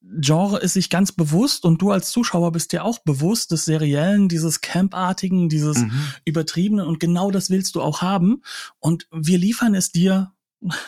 [0.03, 4.29] Genre ist sich ganz bewusst und du als Zuschauer bist dir auch bewusst des Seriellen,
[4.29, 5.91] dieses Campartigen, dieses mhm.
[6.25, 8.41] Übertriebenen und genau das willst du auch haben.
[8.79, 10.33] Und wir liefern es dir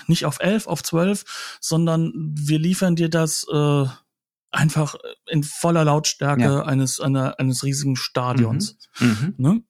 [0.07, 3.86] nicht auf elf, auf zwölf, sondern wir liefern dir das äh,
[4.51, 4.95] einfach
[5.28, 6.64] in voller Lautstärke ja.
[6.64, 8.78] eines einer, eines riesigen Stadions.
[8.99, 9.07] Mhm.
[9.07, 9.34] Mhm.
[9.38, 9.64] Ne?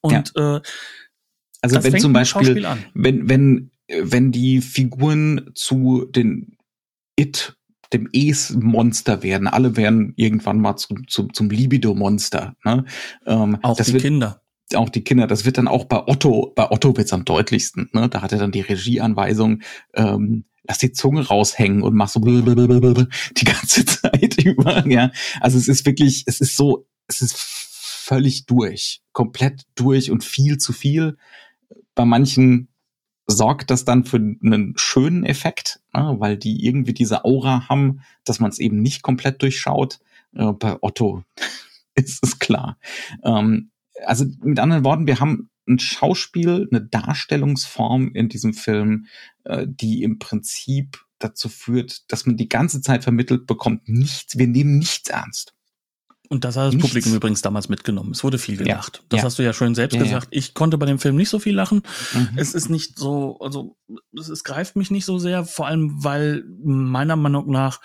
[0.00, 0.56] Und ja.
[0.56, 0.60] äh,
[1.62, 6.56] also wenn zum Beispiel, wenn wenn wenn die Figuren zu den
[7.16, 7.56] It
[7.92, 9.48] dem Es-Monster werden.
[9.48, 12.56] Alle werden irgendwann mal zum, zum, zum Libido-Monster.
[12.64, 12.84] Ne?
[13.26, 14.42] Ähm, auch die wird, Kinder.
[14.74, 15.26] Auch die Kinder.
[15.26, 17.90] Das wird dann auch bei Otto, bei Otto wird's am deutlichsten.
[17.92, 18.08] Ne?
[18.08, 19.62] Da hat er dann die Regieanweisung,
[19.94, 24.86] ähm, lass die Zunge raushängen und mach so die ganze Zeit über.
[24.86, 25.10] Ja,
[25.40, 30.58] also es ist wirklich, es ist so, es ist völlig durch, komplett durch und viel
[30.58, 31.16] zu viel.
[31.94, 32.69] Bei manchen
[33.30, 38.40] sorgt das dann für einen schönen Effekt, ne, weil die irgendwie diese Aura haben, dass
[38.40, 40.00] man es eben nicht komplett durchschaut.
[40.34, 41.24] Äh, bei Otto
[41.94, 42.78] ist es klar.
[43.24, 43.70] Ähm,
[44.04, 49.06] also mit anderen Worten, wir haben ein Schauspiel, eine Darstellungsform in diesem Film,
[49.44, 54.46] äh, die im Prinzip dazu führt, dass man die ganze Zeit vermittelt bekommt, nichts, wir
[54.46, 55.54] nehmen nichts ernst.
[56.32, 56.88] Und das hat das Nichts.
[56.88, 58.12] Publikum übrigens damals mitgenommen.
[58.12, 58.98] Es wurde viel gelacht.
[58.98, 59.04] Ja.
[59.08, 59.24] Das ja.
[59.24, 60.28] hast du ja schön selbst ja, gesagt.
[60.30, 61.82] Ich konnte bei dem Film nicht so viel lachen.
[62.14, 62.30] Mhm.
[62.36, 63.76] Es ist nicht so, also
[64.16, 67.80] es, es greift mich nicht so sehr, vor allem weil meiner Meinung nach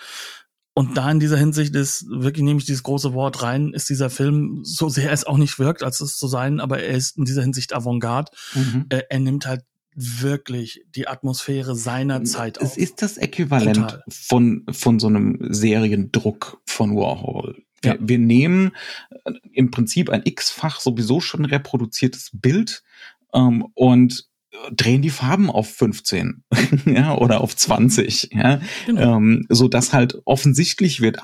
[0.74, 4.10] und da in dieser Hinsicht ist, wirklich nehme ich dieses große Wort rein, ist dieser
[4.10, 7.24] Film, so sehr es auch nicht wirkt, als es zu sein, aber er ist in
[7.24, 8.30] dieser Hinsicht Avantgarde.
[8.54, 8.84] Mhm.
[8.90, 9.64] Er, er nimmt halt
[9.96, 12.72] wirklich die Atmosphäre seiner Zeit auf.
[12.72, 17.65] Es ist das Äquivalent von, von so einem Seriendruck von Warhol.
[17.82, 17.98] Wir, ja.
[18.00, 18.72] wir nehmen
[19.24, 22.82] äh, im Prinzip ein x-fach sowieso schon reproduziertes Bild
[23.32, 24.28] ähm, und
[24.72, 26.42] drehen die Farben auf 15
[26.86, 29.16] ja, oder auf 20, ja, genau.
[29.16, 31.18] ähm, so dass halt offensichtlich wird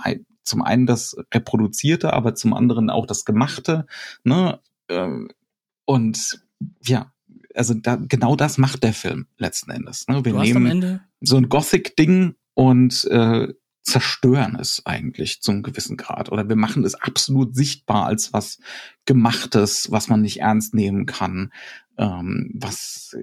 [0.45, 3.87] zum einen das reproduzierte, aber zum anderen auch das gemachte,
[4.25, 5.31] ne, ähm,
[5.85, 6.43] und
[6.85, 7.13] ja,
[7.55, 10.07] also da, genau das macht der Film letzten Endes.
[10.09, 10.25] Ne?
[10.25, 13.49] Wir nehmen so ein Gothic-Ding und äh,
[13.83, 16.31] zerstören es eigentlich zum gewissen Grad.
[16.31, 18.59] Oder wir machen es absolut sichtbar als was
[19.05, 21.53] Gemachtes, was man nicht ernst nehmen kann,
[21.99, 23.17] ähm, was,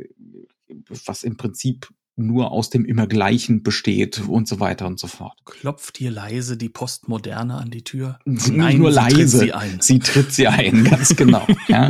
[1.06, 1.90] was im Prinzip
[2.20, 5.40] nur aus dem Immergleichen besteht und so weiter und so fort.
[5.46, 8.20] Klopft hier leise die Postmoderne an die Tür?
[8.26, 9.16] Nein, nur leise.
[9.16, 9.82] Tritt sie, ein.
[9.82, 11.48] sie tritt sie ein, ganz genau.
[11.68, 11.90] ja.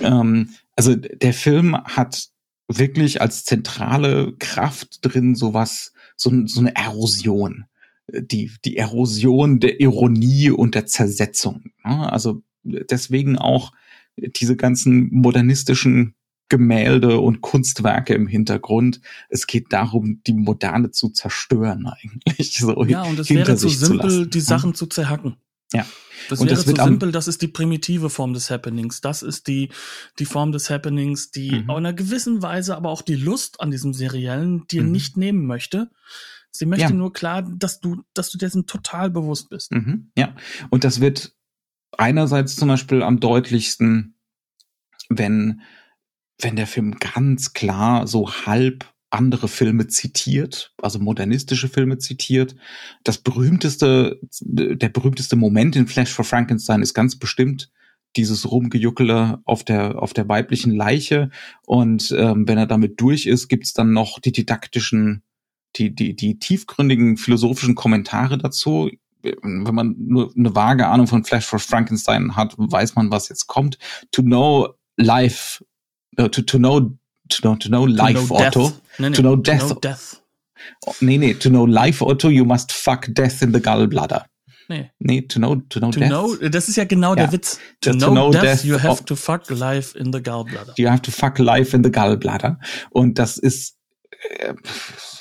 [0.00, 2.28] ähm, also der Film hat
[2.66, 7.66] wirklich als zentrale Kraft drin sowas, so, so eine Erosion
[8.08, 11.72] die, die Erosion der Ironie und der Zersetzung.
[11.82, 13.72] Also deswegen auch
[14.16, 16.14] diese ganzen modernistischen
[16.48, 19.00] Gemälde und Kunstwerke im Hintergrund.
[19.28, 22.58] Es geht darum, die Moderne zu zerstören eigentlich.
[22.58, 25.36] So ja, und es wäre zu simpel, die Sachen zu zerhacken.
[25.72, 25.86] Ja.
[26.28, 29.00] Das und wäre das zu simpel, das ist die primitive Form des Happenings.
[29.00, 29.68] Das ist die,
[30.18, 31.58] die Form des Happenings, die mhm.
[31.60, 34.92] in einer gewissen Weise aber auch die Lust an diesem Seriellen dir mhm.
[34.92, 35.90] nicht nehmen möchte.
[36.50, 36.90] Sie möchte ja.
[36.90, 39.72] nur klar, dass du, dass du dessen total bewusst bist.
[39.72, 40.34] Mhm, ja.
[40.70, 41.34] Und das wird
[41.96, 44.16] einerseits zum Beispiel am deutlichsten,
[45.08, 45.60] wenn,
[46.40, 52.56] wenn der Film ganz klar so halb andere Filme zitiert, also modernistische Filme zitiert.
[53.04, 57.70] Das berühmteste, der berühmteste Moment in Flash for Frankenstein ist ganz bestimmt
[58.16, 61.30] dieses Rumgejuckele auf der auf der weiblichen Leiche
[61.66, 65.22] und ähm, wenn er damit durch ist, gibt's dann noch die didaktischen
[65.76, 68.90] die, die, die tiefgründigen philosophischen Kommentare dazu.
[69.22, 73.46] Wenn man nur eine vage Ahnung von Flash for Frankenstein hat, weiß man, was jetzt
[73.46, 73.78] kommt.
[74.12, 75.64] To know life,
[76.18, 76.80] uh, to, to know,
[77.28, 78.72] to know, to know life, to know Otto.
[78.98, 79.60] Nee, nee, to know death.
[79.60, 80.22] To know death.
[80.86, 84.24] Oh, nee, nee, to know life, Otto, you must fuck death in the gallbladder.
[84.68, 84.90] Nee.
[84.98, 86.10] Nee, to know, to know to death.
[86.10, 87.24] Know, das ist ja genau ja.
[87.24, 87.58] der Witz.
[87.80, 90.74] To, to know, know death, death, you have to fuck life in the gallbladder.
[90.76, 92.58] You have to fuck life in the gallbladder.
[92.90, 93.76] Und das ist,
[94.38, 94.54] äh,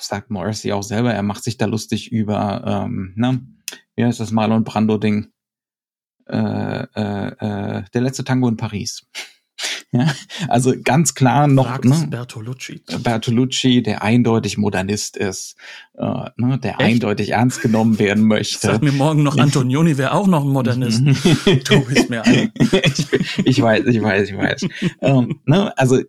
[0.07, 3.41] sagt Morrissey auch selber, er macht sich da lustig über, ähm, ne,
[3.95, 5.31] wie heißt das Marlon Brando-Ding?
[6.27, 9.07] Äh, äh, äh, der letzte Tango in Paris.
[9.91, 10.13] Ja,
[10.49, 12.81] also ganz klar noch ne, Bertolucci.
[13.03, 15.55] Bertolucci, der eindeutig Modernist ist,
[15.93, 16.81] äh, ne, der Echt?
[16.81, 18.67] eindeutig ernst genommen werden möchte.
[18.67, 21.01] Sag mir morgen noch Antonioni wäre auch noch ein Modernist.
[21.05, 22.49] du bist mir einer.
[22.57, 23.13] ich,
[23.45, 24.67] ich weiß, ich weiß, ich weiß.
[25.01, 26.01] ähm, ne, also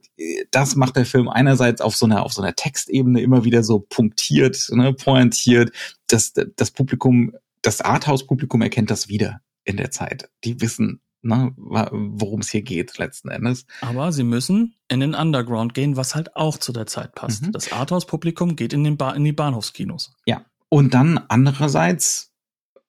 [0.51, 3.79] das macht der Film einerseits auf so einer auf so einer Textebene immer wieder so
[3.79, 5.71] punktiert, ne, pointiert.
[6.09, 10.31] Das das Publikum, das Arthouse-Publikum erkennt das wieder in der Zeit.
[10.43, 13.67] Die wissen, ne, worum es hier geht letzten Endes.
[13.81, 17.47] Aber sie müssen in den Underground gehen, was halt auch zu der Zeit passt.
[17.47, 17.53] Mhm.
[17.53, 20.13] Das Arthouse-Publikum geht in, den ba in die Bahnhofskinos.
[20.27, 20.45] Ja.
[20.69, 22.33] Und dann andererseits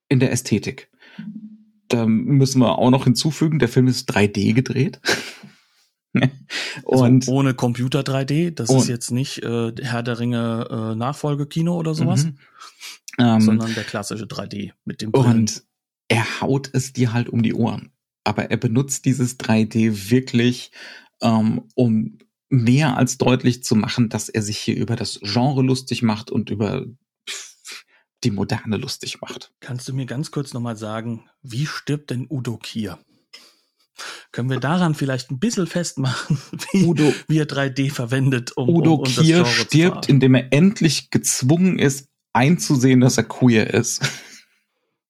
[0.09, 0.89] in der Ästhetik.
[1.88, 4.99] Da müssen wir auch noch hinzufügen, der Film ist 3D gedreht.
[6.11, 10.95] Also und also ohne Computer 3D, das ist jetzt nicht äh, Herr der Ringe äh,
[10.95, 12.38] Nachfolgekino oder sowas, mhm.
[13.19, 15.41] ähm, sondern der klassische 3D mit dem Brillen.
[15.41, 15.63] Und
[16.07, 17.91] er haut es dir halt um die Ohren.
[18.30, 20.71] Aber er benutzt dieses 3D wirklich,
[21.19, 26.03] ähm, um mehr als deutlich zu machen, dass er sich hier über das Genre lustig
[26.03, 26.86] macht und über
[28.23, 29.51] die Moderne lustig macht.
[29.61, 32.99] Kannst du mir ganz kurz nochmal sagen, wie stirbt denn Udo Kier?
[34.32, 36.38] Können wir daran vielleicht ein bisschen festmachen,
[36.71, 41.09] wie, Udo, wie er 3D verwendet, um Udo um, um Kier stirbt, indem er endlich
[41.09, 44.07] gezwungen ist, einzusehen, dass er queer ist.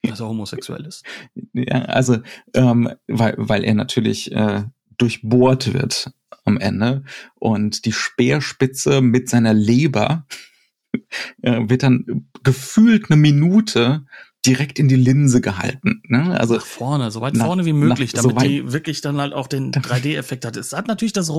[0.02, 1.06] Dass er homosexuell ist.
[1.54, 2.20] Ja, also,
[2.54, 4.64] ähm, weil, weil er natürlich äh,
[4.98, 6.12] durchbohrt wird
[6.46, 7.04] am Ende
[7.36, 10.26] und die Speerspitze mit seiner Leber
[11.42, 14.06] äh, wird dann gefühlt eine Minute
[14.46, 16.02] direkt in die Linse gehalten.
[16.08, 16.40] Ne?
[16.40, 19.20] Also nach vorne, so weit nach, vorne wie möglich, nach, damit so die wirklich dann
[19.20, 20.56] halt auch den 3D-Effekt hat.
[20.56, 21.32] Es hat natürlich das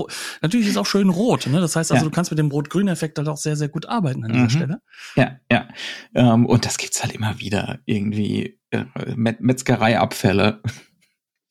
[0.43, 1.47] natürlich ist auch schön rot.
[1.47, 1.61] Ne?
[1.61, 2.09] Das heißt also, ja.
[2.09, 4.51] du kannst mit dem Rot-Grün-Effekt halt auch sehr sehr gut arbeiten an dieser mhm.
[4.51, 4.83] Stelle.
[5.17, 5.69] Ja, ja.
[6.15, 8.85] Ähm, und das gibt's halt immer wieder irgendwie äh,
[9.17, 10.61] Met Metzgereiabfälle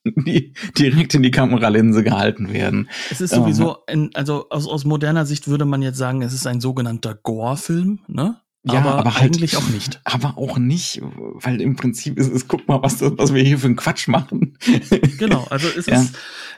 [0.15, 2.89] die direkt in die Kameralinse gehalten werden.
[3.11, 6.47] Es ist sowieso, ähm, also aus, aus moderner Sicht würde man jetzt sagen, es ist
[6.47, 8.39] ein sogenannter Gore-Film, ne?
[8.63, 10.01] Ja, aber, aber halt, eigentlich auch nicht.
[10.05, 13.57] Aber auch nicht, weil im Prinzip ist es, guck mal, was, das, was wir hier
[13.57, 14.57] für einen Quatsch machen.
[15.17, 16.01] genau, also es ja.
[16.01, 16.15] ist,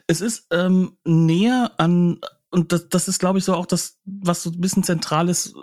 [0.08, 4.42] es ist ähm, näher an, und das, das ist, glaube ich, so auch das, was
[4.42, 5.54] so ein bisschen zentral ist.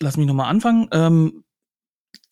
[0.00, 0.88] Lass mich nochmal anfangen.
[0.90, 1.44] Ähm,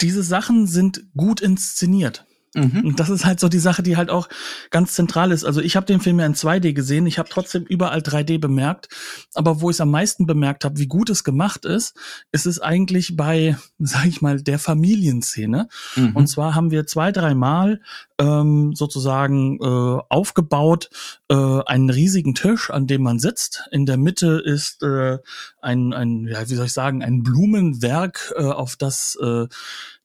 [0.01, 2.27] diese Sachen sind gut inszeniert.
[2.57, 2.85] Mhm.
[2.85, 4.29] Und das ist halt so die Sache, die halt auch
[4.71, 5.45] ganz zentral ist.
[5.45, 8.89] Also ich habe den Film ja in 2D gesehen, ich habe trotzdem überall 3D bemerkt,
[9.35, 11.95] aber wo ich es am meisten bemerkt habe, wie gut es gemacht ist,
[12.33, 15.69] ist es eigentlich bei, sag ich mal, der Familienszene.
[15.95, 16.17] Mhm.
[16.17, 17.81] Und zwar haben wir zwei, dreimal
[18.19, 20.89] ähm, sozusagen äh, aufgebaut
[21.29, 23.69] äh, einen riesigen Tisch, an dem man sitzt.
[23.71, 25.19] In der Mitte ist äh,
[25.61, 29.47] ein, ein, ja, wie soll ich sagen, ein Blumenwerk, äh, auf das äh,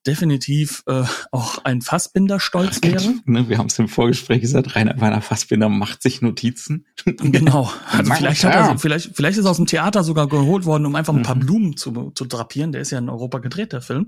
[0.05, 3.13] definitiv äh, auch ein Fassbinder stolz wäre.
[3.25, 6.85] Ne, wir haben es im Vorgespräch gesagt, Rainer Werner Fassbinder macht sich Notizen.
[7.21, 7.71] Genau.
[7.89, 10.95] Also vielleicht, hat er, vielleicht, vielleicht ist er aus dem Theater sogar geholt worden, um
[10.95, 11.39] einfach ein paar mhm.
[11.39, 12.71] Blumen zu, zu drapieren.
[12.71, 14.05] Der ist ja in Europa gedreht, der Film.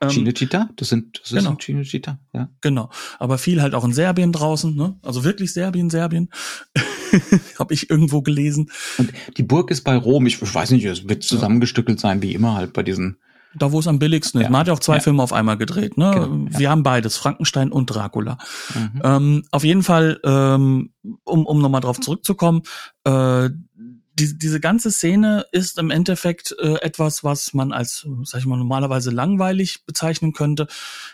[0.00, 0.68] Ähm, Cinecittà?
[0.76, 1.52] Das sind das genau.
[1.52, 2.48] ist Cinecittà, ja.
[2.60, 2.90] Genau.
[3.18, 4.96] Aber viel halt auch in Serbien draußen, ne?
[5.02, 6.28] Also wirklich Serbien, Serbien.
[7.58, 8.70] Habe ich irgendwo gelesen.
[8.98, 10.26] Und die Burg ist bei Rom.
[10.26, 13.16] Ich, ich weiß nicht, es wird zusammengestückelt sein, wie immer halt bei diesen
[13.54, 14.44] da, wo es am billigsten ist.
[14.44, 14.50] Ja.
[14.50, 15.00] Man hat ja auch zwei ja.
[15.00, 15.98] Filme auf einmal gedreht.
[15.98, 16.10] Ne?
[16.12, 16.58] Genau, ja.
[16.58, 18.38] Wir haben beides, Frankenstein und Dracula.
[18.74, 19.02] Mhm.
[19.02, 20.92] Ähm, auf jeden Fall, ähm,
[21.24, 22.62] um, um nochmal drauf zurückzukommen,
[23.04, 23.50] äh,
[24.20, 28.56] die, diese ganze Szene ist im Endeffekt äh, etwas, was man als, sag ich mal,
[28.56, 30.66] normalerweise langweilig bezeichnen könnte,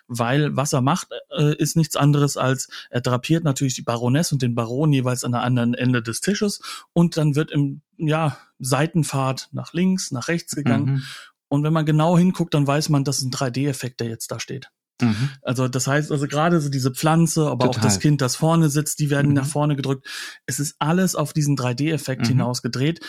[0.08, 4.42] weil was er macht, äh, ist nichts anderes als, er drapiert natürlich die Baroness und
[4.42, 6.60] den Baron jeweils an der anderen Ende des Tisches
[6.92, 11.02] und dann wird im, ja, Seitenfahrt nach links, nach rechts gegangen mhm.
[11.48, 14.40] Und wenn man genau hinguckt, dann weiß man, das ist ein 3D-Effekt, der jetzt da
[14.40, 14.70] steht.
[15.00, 15.30] Mhm.
[15.42, 17.80] Also das heißt, also gerade so diese Pflanze, aber Total.
[17.80, 19.34] auch das Kind, das vorne sitzt, die werden mhm.
[19.34, 20.06] nach vorne gedrückt.
[20.46, 22.28] Es ist alles auf diesen 3D-Effekt mhm.
[22.28, 23.00] hinaus gedreht.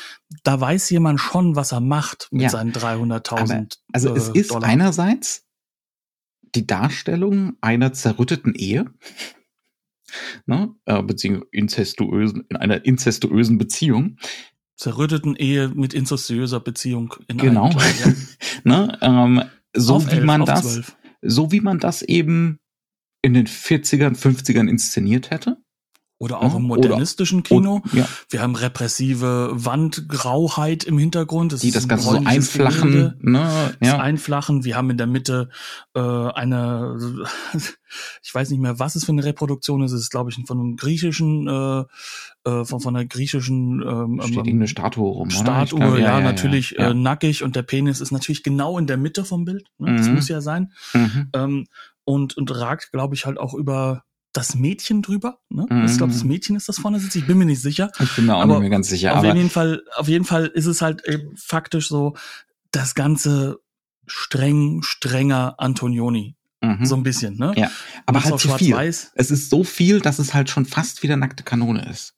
[0.44, 2.50] Da weiß jemand schon, was er macht mit ja.
[2.50, 4.68] seinen 300.000 Also es äh, ist Dollar.
[4.68, 5.46] einerseits
[6.56, 8.86] die Darstellung einer zerrütteten Ehe,
[10.46, 14.18] ne, äh, beziehungsweise inzestuösen, in einer inzestuösen Beziehung,
[14.78, 17.70] zerrütteten Ehe mit incestuöser Beziehung in Genau.
[17.70, 18.14] ja.
[18.64, 19.44] ne, ähm,
[19.76, 20.98] so auf wie elf, man das, 12.
[21.22, 22.60] so wie man das eben
[23.22, 25.58] in den 40ern, 50ern inszeniert hätte.
[26.20, 27.82] Oder auch ja, im modernistischen oder, Kino.
[27.94, 28.08] Ja.
[28.30, 31.54] Wir haben repressive Wandgrauheit im Hintergrund.
[31.54, 33.16] Das Die das Ganze so einflachen.
[33.22, 33.76] Ne?
[33.82, 34.00] Ja.
[34.00, 34.64] Einflachen.
[34.64, 35.50] Wir haben in der Mitte
[35.94, 36.98] äh, eine,
[38.24, 39.92] ich weiß nicht mehr, was es für eine Reproduktion ist.
[39.92, 44.48] Es ist, glaube ich, von einem griechischen, äh, äh, von, von einer griechischen ähm, Steht
[44.48, 48.12] ähm, eine Statue rum, Statue, glaub, ja, ja, natürlich Äh, nackig und der Penis ist
[48.12, 49.68] natürlich genau in der Mitte vom Bild.
[49.78, 49.92] Ne?
[49.92, 49.98] Mhm.
[49.98, 50.72] Das muss ja sein.
[50.94, 51.30] Mhm.
[51.34, 51.68] Ähm,
[52.06, 54.04] und, und ragt, glaube ich, halt auch über
[54.34, 55.40] das Mädchen drüber.
[55.50, 55.66] Ne?
[55.70, 55.86] Mhm.
[55.86, 57.16] Ich glaube, das Mädchen ist das vorne sitzt.
[57.16, 57.92] Ich bin mir nicht sicher.
[58.00, 59.18] Ich bin mir auch aber nicht mehr ganz sicher.
[59.18, 62.16] Auf jeden Fall, auf jeden Fall ist es halt eben faktisch so,
[62.72, 63.60] das ganze
[64.06, 66.36] streng, strenger Antonioni.
[66.62, 66.86] Mhm.
[66.86, 67.54] So ein bisschen, ne?
[67.56, 67.72] Ja,
[68.06, 68.76] aber halt zu viel.
[68.78, 72.16] Es ist so viel, dass es halt schon fast wieder nackte Kanone ist.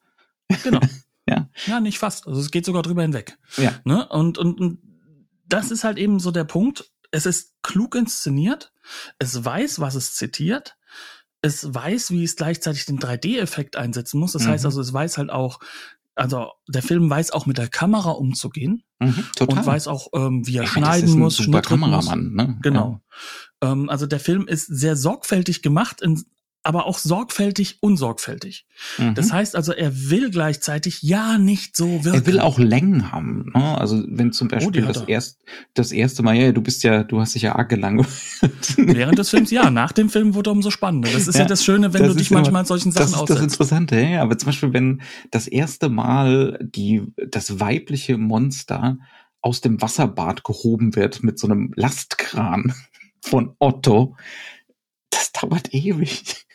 [0.64, 0.80] Genau.
[1.28, 1.49] ja.
[1.68, 2.28] Ja, nicht fast.
[2.28, 3.38] Also es geht sogar drüber hinweg.
[3.57, 3.74] Ja.
[3.84, 4.07] Ne?
[4.07, 4.80] Und, und, und
[5.45, 6.89] das ist halt eben so der Punkt.
[7.12, 8.72] Es ist klug inszeniert.
[9.20, 10.78] Es weiß, was es zitiert
[11.42, 14.34] es weiß, wie es gleichzeitig den 3D-Effekt einsetzen muss.
[14.34, 14.50] Das mhm.
[14.50, 15.60] heißt also, es weiß halt auch,
[16.16, 20.58] also der Film weiß auch mit der Kamera umzugehen mhm, und weiß auch, ähm, wie
[20.58, 22.58] er ich schneiden muss, super Kameramann, ne?
[22.62, 23.02] Genau.
[23.62, 26.26] Ähm, also der Film ist sehr sorgfältig gemacht in
[26.70, 28.67] aber auch sorgfältig, unsorgfältig.
[28.99, 29.15] Mhm.
[29.15, 32.20] Das heißt also, er will gleichzeitig ja nicht so wirken.
[32.20, 33.51] Er will auch Längen haben.
[33.55, 33.76] Ne?
[33.76, 35.39] Also wenn zum oh, Beispiel oh, das, erst,
[35.74, 38.11] das erste Mal, ja, du bist ja, du hast dich ja arg gelangweilt.
[38.78, 41.09] Während des Films, ja, nach dem Film wurde umso spannender.
[41.11, 43.30] Das ist ja, ja das Schöne, wenn du dich manchmal an solchen Sachen das ist
[43.32, 45.01] Das Interessante, ja, aber zum Beispiel, wenn
[45.32, 48.99] das erste Mal die, das weibliche Monster
[49.41, 52.76] aus dem Wasserbad gehoben wird mit so einem Lastkran
[53.22, 54.15] von Otto,
[55.09, 56.45] das dauert ewig.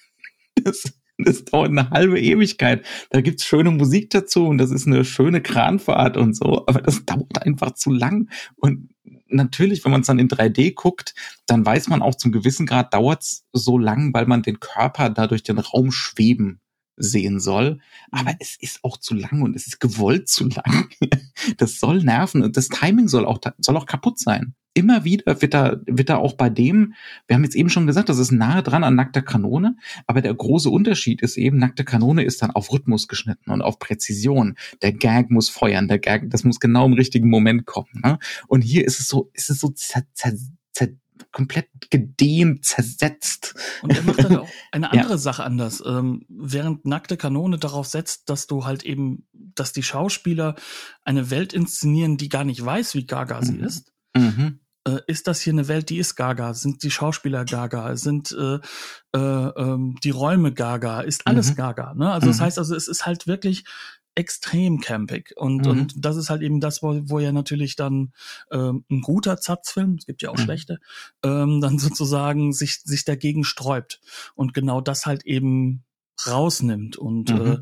[0.64, 2.84] Das, das dauert eine halbe Ewigkeit.
[3.10, 7.04] Da gibt's schöne Musik dazu und das ist eine schöne Kranfahrt und so, aber das
[7.04, 8.30] dauert einfach zu lang.
[8.56, 8.88] Und
[9.28, 11.14] natürlich, wenn man es dann in 3D guckt,
[11.46, 15.26] dann weiß man auch zum gewissen Grad dauert's so lang, weil man den Körper da
[15.26, 16.60] durch den Raum schweben
[16.96, 17.80] sehen soll.
[18.10, 20.88] Aber es ist auch zu lang und es ist gewollt zu lang.
[21.58, 24.54] Das soll nerven und das Timing soll auch, soll auch kaputt sein.
[24.74, 26.94] Immer wieder wird da, wird da auch bei dem,
[27.28, 29.76] wir haben jetzt eben schon gesagt, das ist nahe dran an nackter Kanone,
[30.08, 33.78] aber der große Unterschied ist eben, nackte Kanone ist dann auf Rhythmus geschnitten und auf
[33.78, 34.56] Präzision.
[34.82, 38.00] Der Gag muss feuern, der Gag, das muss genau im richtigen Moment kommen.
[38.02, 38.18] Ne?
[38.48, 40.32] Und hier ist es so, ist es so zer, zer,
[40.72, 40.88] zer,
[41.30, 43.54] komplett gedehnt, zersetzt.
[43.82, 45.18] Und er macht dann auch eine andere ja.
[45.18, 45.82] Sache anders.
[45.86, 50.56] Ähm, während nackte Kanone darauf setzt, dass du halt eben, dass die Schauspieler
[51.04, 53.64] eine Welt inszenieren, die gar nicht weiß, wie gaga sie mhm.
[53.64, 53.92] ist.
[54.16, 54.60] Mhm.
[54.86, 56.54] Äh, ist das hier eine Welt, die ist gaga?
[56.54, 57.96] Sind die Schauspieler gaga?
[57.96, 58.58] Sind äh,
[59.14, 61.00] äh, ähm, die Räume gaga?
[61.00, 61.56] Ist alles mhm.
[61.56, 61.94] gaga?
[61.94, 62.12] Ne?
[62.12, 62.30] Also mhm.
[62.30, 63.64] das heißt also, es ist halt wirklich
[64.14, 65.32] extrem campig.
[65.36, 65.70] Und, mhm.
[65.70, 68.12] und das ist halt eben das, wo, wo ja natürlich dann
[68.50, 70.42] ähm, ein guter Zatzfilm, es gibt ja auch mhm.
[70.42, 70.78] schlechte,
[71.22, 74.00] ähm, dann sozusagen sich, sich dagegen sträubt
[74.34, 75.84] und genau das halt eben
[76.26, 77.46] rausnimmt und mhm.
[77.46, 77.58] äh,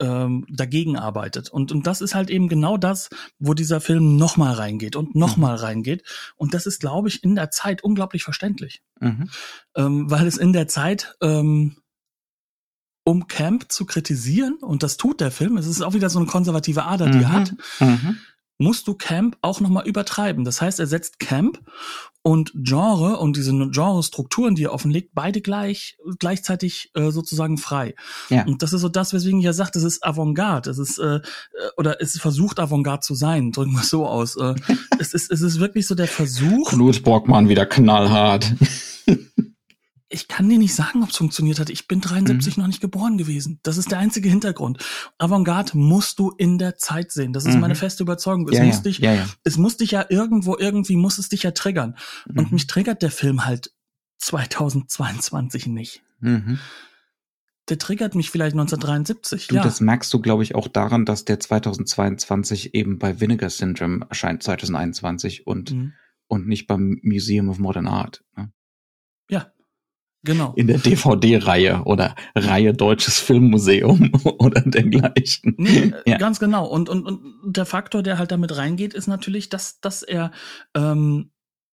[0.00, 1.50] ähm, dagegen arbeitet.
[1.50, 5.56] Und, und das ist halt eben genau das, wo dieser Film nochmal reingeht und nochmal
[5.56, 5.64] mhm.
[5.64, 6.04] reingeht.
[6.36, 8.82] Und das ist, glaube ich, in der Zeit unglaublich verständlich.
[9.00, 9.30] Mhm.
[9.76, 11.76] Ähm, weil es in der Zeit ähm,
[13.04, 16.28] um Camp zu kritisieren, und das tut der Film, es ist auch wieder so eine
[16.28, 17.24] konservative Ader, die mhm.
[17.24, 18.18] er hat, mhm.
[18.58, 20.44] Musst du Camp auch nochmal übertreiben.
[20.44, 21.60] Das heißt, er setzt Camp
[22.22, 27.94] und Genre und diese Genre-Strukturen, die er offenlegt, beide gleich gleichzeitig äh, sozusagen frei.
[28.28, 28.44] Ja.
[28.44, 31.20] Und das ist so das, weswegen ich ja sagte, es ist Avantgarde, es ist äh,
[31.76, 34.36] oder es versucht Avantgarde zu sein, drücken wir es so aus.
[34.36, 34.56] Äh,
[34.98, 36.70] es ist es ist wirklich so der Versuch.
[36.70, 38.52] Knut Borgmann wieder knallhart
[40.10, 41.68] ich kann dir nicht sagen, ob es funktioniert hat.
[41.68, 42.62] Ich bin 73 mhm.
[42.62, 43.60] noch nicht geboren gewesen.
[43.62, 44.82] Das ist der einzige Hintergrund.
[45.18, 47.32] Avantgarde musst du in der Zeit sehen.
[47.32, 47.60] Das ist mhm.
[47.60, 48.48] meine feste Überzeugung.
[48.48, 48.82] Es ja, muss ja.
[48.82, 51.96] dich, ja, es muss dich ja irgendwo, irgendwie muss es dich ja triggern.
[52.26, 52.38] Mhm.
[52.38, 53.72] Und mich triggert der Film halt
[54.18, 56.02] 2022 nicht.
[56.20, 56.58] Mhm.
[57.68, 59.48] Der triggert mich vielleicht 1973.
[59.48, 59.62] Du, ja.
[59.62, 64.42] das merkst du, glaube ich, auch daran, dass der 2022 eben bei Vinegar Syndrome erscheint,
[64.42, 65.92] 2021 und, mhm.
[66.28, 68.24] und nicht beim Museum of Modern Art.
[68.36, 68.50] Ne?
[70.24, 70.52] Genau.
[70.56, 75.54] In der DVD-Reihe oder Reihe Deutsches Filmmuseum oder dergleichen.
[75.58, 76.18] Nee, ja.
[76.18, 76.66] ganz genau.
[76.66, 80.32] Und, und, und der Faktor, der halt damit reingeht, ist natürlich, dass, dass er
[80.74, 81.30] ähm,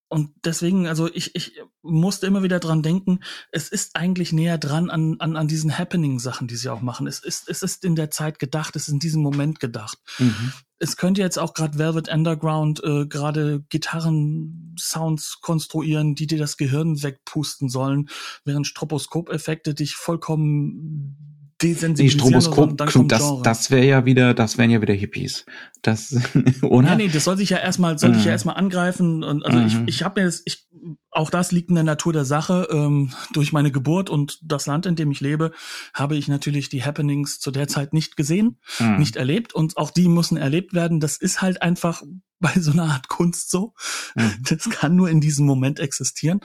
[0.07, 3.19] und deswegen, also ich, ich musste immer wieder dran denken,
[3.51, 7.07] es ist eigentlich näher dran an, an, an diesen Happening-Sachen, die sie auch machen.
[7.07, 9.97] Es ist, es ist in der Zeit gedacht, es ist in diesem Moment gedacht.
[10.19, 10.53] Mhm.
[10.77, 17.01] Es könnte jetzt auch gerade Velvet Underground äh, gerade Gitarren-Sounds konstruieren, die dir das Gehirn
[17.01, 18.09] wegpusten sollen,
[18.43, 22.33] während Stroboskop-Effekte dich vollkommen desensibilisieren.
[22.33, 25.45] Die Stroboskop, das, das wäre ja wieder, das wären ja wieder Hippies.
[25.81, 26.15] Das,
[26.61, 26.89] oder?
[26.89, 28.19] Ja, nee, das soll sich ja erstmal, soll mhm.
[28.19, 29.23] ich ja erstmal angreifen.
[29.23, 29.67] Und also mhm.
[29.67, 30.67] ich, ich habe mir das, ich,
[31.11, 32.67] auch das liegt in der Natur der Sache.
[32.71, 35.51] Ähm, durch meine Geburt und das Land, in dem ich lebe,
[35.93, 38.97] habe ich natürlich die Happenings zu der Zeit nicht gesehen, mhm.
[38.97, 40.99] nicht erlebt und auch die müssen erlebt werden.
[40.99, 42.03] Das ist halt einfach
[42.39, 43.73] bei so einer Art Kunst so.
[44.15, 44.33] Mhm.
[44.49, 46.41] Das kann nur in diesem Moment existieren.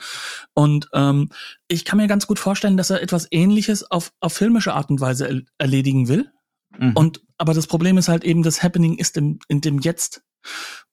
[0.54, 1.30] Und ähm,
[1.68, 5.00] ich kann mir ganz gut vorstellen, dass er etwas Ähnliches auf, auf filmische Art und
[5.00, 6.30] Weise er erledigen will.
[6.78, 6.92] Mhm.
[6.94, 10.22] Und aber das Problem ist halt eben, das Happening ist im, in dem Jetzt.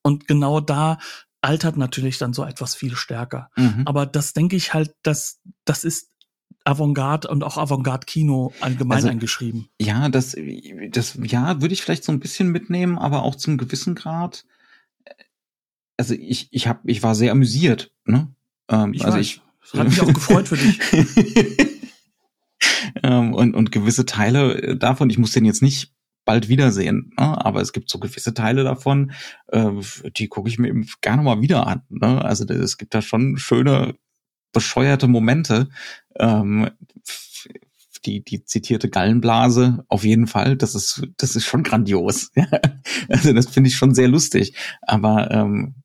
[0.01, 0.97] Und genau da
[1.41, 3.49] altert natürlich dann so etwas viel stärker.
[3.55, 3.83] Mhm.
[3.85, 6.09] Aber das denke ich halt, dass das ist
[6.67, 9.69] Avantgarde und auch Avantgarde-Kino allgemein also, eingeschrieben.
[9.79, 10.35] Ja, das,
[10.89, 14.45] das, ja, würde ich vielleicht so ein bisschen mitnehmen, aber auch zum gewissen Grad.
[15.95, 18.27] Also ich, ich hab, ich war sehr amüsiert, ne?
[18.69, 19.25] Ähm, ich also weiß.
[19.25, 19.41] ich.
[19.73, 20.79] Hat mich auch gefreut für dich.
[23.03, 25.93] ähm, und, und gewisse Teile davon, ich muss den jetzt nicht
[26.28, 27.13] bald wiedersehen.
[27.17, 27.45] Ne?
[27.45, 29.13] Aber es gibt so gewisse Teile davon,
[29.47, 29.71] äh,
[30.17, 31.82] die gucke ich mir eben gerne mal wieder an.
[31.89, 32.23] Ne?
[32.23, 33.95] Also es gibt da schon schöne,
[34.51, 35.69] bescheuerte Momente.
[36.19, 36.69] Ähm,
[38.05, 40.57] die, die zitierte Gallenblase auf jeden Fall.
[40.57, 42.32] Das ist, das ist schon grandios.
[43.09, 44.53] also das finde ich schon sehr lustig.
[44.82, 45.75] Aber ähm,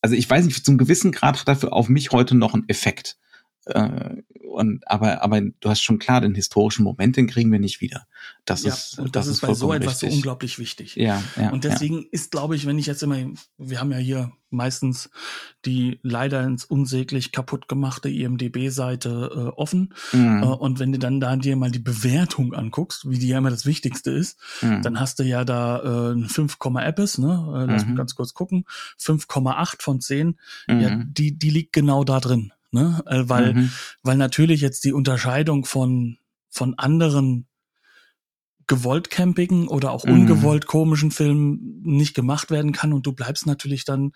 [0.00, 3.18] also ich weiß nicht, zum gewissen Grad hat dafür auf mich heute noch einen Effekt.
[3.66, 7.80] Äh, und, aber, aber du hast schon klar, den historischen Moment, den kriegen wir nicht
[7.80, 8.06] wieder.
[8.44, 10.10] Das ja, ist, das, das ist bei so etwas richtig.
[10.10, 10.96] so unglaublich wichtig.
[10.96, 11.50] Ja, ja.
[11.50, 13.16] Und deswegen ist, glaube ich, wenn ich jetzt immer,
[13.58, 15.10] wir haben ja hier meistens
[15.64, 19.94] die leider ins unsäglich kaputt gemachte IMDB-Seite äh, offen.
[20.12, 20.18] ja.
[20.18, 20.42] Mhm.
[20.42, 23.50] Äh, und wenn du dann da dir mal die Bewertung anguckst, wie die ja immer
[23.50, 24.82] das Wichtigste ist, Mhm.
[24.82, 27.52] dann hast du ja da äh, ein 5, Appes, ne?
[27.68, 27.90] Äh, lass Mhm.
[27.90, 28.64] mich ganz kurz gucken.
[28.98, 30.38] 5,8 von 10.
[30.66, 30.80] Mhm.
[30.80, 32.52] Ja, die, die liegt genau da drin.
[32.72, 33.02] Ne?
[33.06, 33.70] Äh, weil, Mhm.
[34.02, 36.18] weil natürlich jetzt die Unterscheidung von,
[36.48, 37.46] von anderen
[38.66, 40.12] gewollt campigen oder auch Mhm.
[40.12, 44.12] ungewollt komischen Filmen nicht gemacht werden kann und du bleibst natürlich dann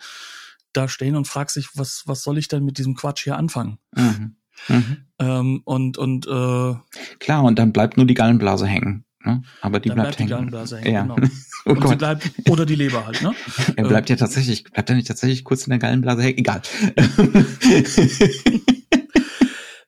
[0.72, 3.78] da stehen und fragst dich, was, was soll ich denn mit diesem Quatsch hier anfangen?
[3.96, 4.36] Mhm.
[4.68, 4.96] Mhm.
[5.18, 6.74] Ähm, und, und, äh,
[7.18, 9.04] Klar, und dann bleibt nur die Gallenblase hängen.
[9.24, 9.42] Ne?
[9.60, 10.30] Aber die dann bleibt, bleibt die hängen.
[10.30, 11.02] Gallenblase hängen, Ja.
[11.02, 11.16] genau.
[11.66, 13.32] Oh und sie bleibt, oder die Leber halt, ne?
[13.76, 16.36] er bleibt ja tatsächlich, bleibt er nicht tatsächlich kurz in der Gallenblase hängen?
[16.36, 16.60] Egal.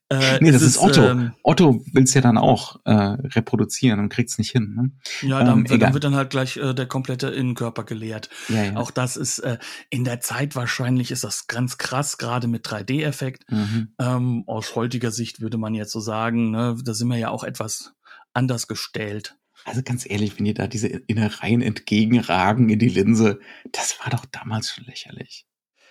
[0.08, 1.02] Äh, nee, das ist Otto.
[1.02, 4.72] ähm, Otto will's ja dann auch äh, reproduzieren und kriegt's nicht hin.
[4.76, 5.28] Ne?
[5.28, 8.28] ja, dann, Ähm, dann wird dann halt gleich äh, der komplette Innenkörper geleert.
[8.48, 8.76] Ja, ja.
[8.76, 9.58] Auch das ist äh,
[9.90, 13.50] in der Zeit wahrscheinlich ist das ganz krass, gerade mit 3D-Effekt.
[13.50, 13.88] Mhm.
[13.98, 17.42] Ähm, aus heutiger Sicht würde man jetzt so sagen, ne, da sind wir ja auch
[17.42, 17.95] etwas
[18.36, 19.36] anders gestellt.
[19.64, 23.40] Also ganz ehrlich, wenn ihr da diese Innereien entgegenragen in die Linse,
[23.72, 25.46] das war doch damals schon lächerlich.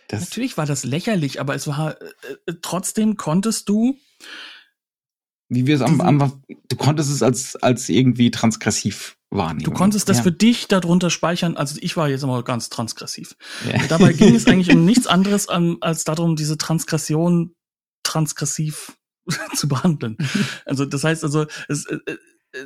[0.08, 2.06] Das, Natürlich war das lächerlich, aber es war äh,
[2.46, 3.98] äh, trotzdem konntest du
[5.50, 9.64] wie wir es am, am, du konntest es als, als irgendwie transgressiv wahrnehmen.
[9.64, 10.24] du konntest das ja.
[10.24, 11.56] für dich darunter speichern.
[11.56, 13.36] Also ich war jetzt immer ganz transgressiv.
[13.72, 13.86] ja.
[13.88, 17.54] Dabei ging es eigentlich um nichts anderes an, als darum, diese Transgression
[18.04, 18.98] transgressiv
[19.56, 20.18] zu behandeln.
[20.66, 22.18] Also das heißt also, es, äh, äh,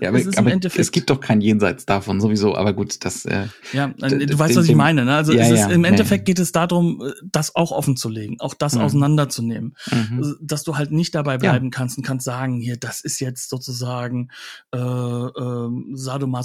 [0.02, 0.80] Ja, aber, es ist aber im Endeffekt.
[0.82, 4.56] es gibt doch kein Jenseits davon sowieso, aber gut, das äh, ja, d- du weißt,
[4.56, 5.06] was ich meine.
[5.06, 5.16] Ne?
[5.16, 6.32] Also Ja, es ist, ja, im Endeffekt ja.
[6.34, 8.82] geht es darum, äh, das auch offen zu legen, auch das Mhm.
[8.82, 9.76] auseinanderzunehmen.
[9.92, 10.18] mhm.
[10.18, 13.50] Also, dass du halt nicht dabei bleiben kannst und kannst sagen, hier, das ist jetzt
[13.50, 14.30] sozusagen
[14.74, 15.92] äh, ähm,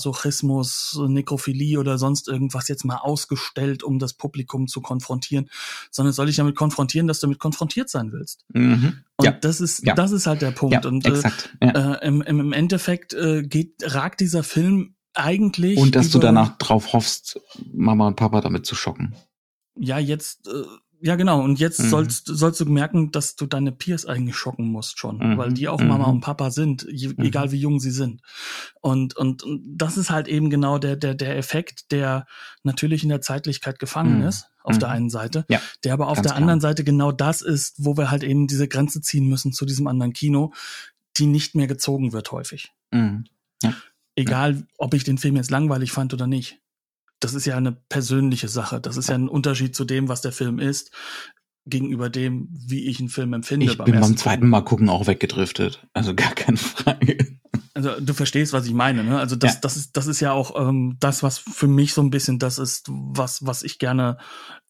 [0.08, 5.48] Sadomasochismus, Nekrophilie oder sonst irgendwas jetzt mal ausgestellt, um das Publikum zu konfrontieren,
[5.90, 8.44] sondern soll ich damit konfrontieren, dass du damit konfrontiert sein willst.
[8.52, 8.98] Mhm.
[9.16, 9.94] Und ja, das ist, Ja.
[9.94, 10.72] das ist halt der Punkt.
[10.74, 11.22] ja, und äh,
[11.60, 15.78] äh, im, im Endeffekt äh, geht, ragt dieser Film eigentlich.
[15.78, 17.40] Und dass du danach drauf hoffst,
[17.72, 19.14] Mama und Papa damit zu schocken.
[19.76, 20.64] Ja, jetzt, äh,
[21.00, 21.88] ja genau, und jetzt Mhm.
[21.88, 25.36] sollst, sollst du merken, dass du deine Peers eigentlich schocken musst schon, Mhm.
[25.38, 25.88] weil die auch Mhm.
[25.88, 27.14] Mama und Papa sind, je, Mhm.
[27.24, 28.22] egal wie jung sie sind.
[28.80, 32.26] Und, und, und das ist halt eben genau der, der, der Effekt, der
[32.62, 34.26] natürlich in der Zeitlichkeit gefangen Mhm.
[34.26, 34.80] ist, auf Mhm.
[34.80, 36.36] der einen Seite, Ja, der aber auf der klar.
[36.36, 39.86] anderen Seite genau das ist, wo wir halt eben diese Grenze ziehen müssen zu diesem
[39.86, 40.52] anderen Kino,
[41.16, 42.72] die nicht mehr gezogen wird häufig.
[42.90, 43.24] Mhm.
[44.16, 46.60] Egal, ob ich den Film jetzt langweilig fand oder nicht.
[47.24, 48.80] Das ist ja eine persönliche Sache.
[48.80, 50.90] Das ist ja ein Unterschied zu dem, was der Film ist,
[51.66, 53.66] gegenüber dem, wie ich einen Film empfinde.
[53.66, 54.48] Ich bin beim zweiten.
[54.48, 55.86] Mal gucken auch weggedriftet.
[55.94, 57.16] Also gar keine Frage.
[57.72, 59.02] Also du verstehst, was ich meine.
[59.02, 59.18] Ne?
[59.18, 59.60] Also das, Ja.
[59.62, 62.58] das ist, das ist ja auch ähm, das, was für mich so ein bisschen das
[62.58, 64.18] ist, was, was ich gerne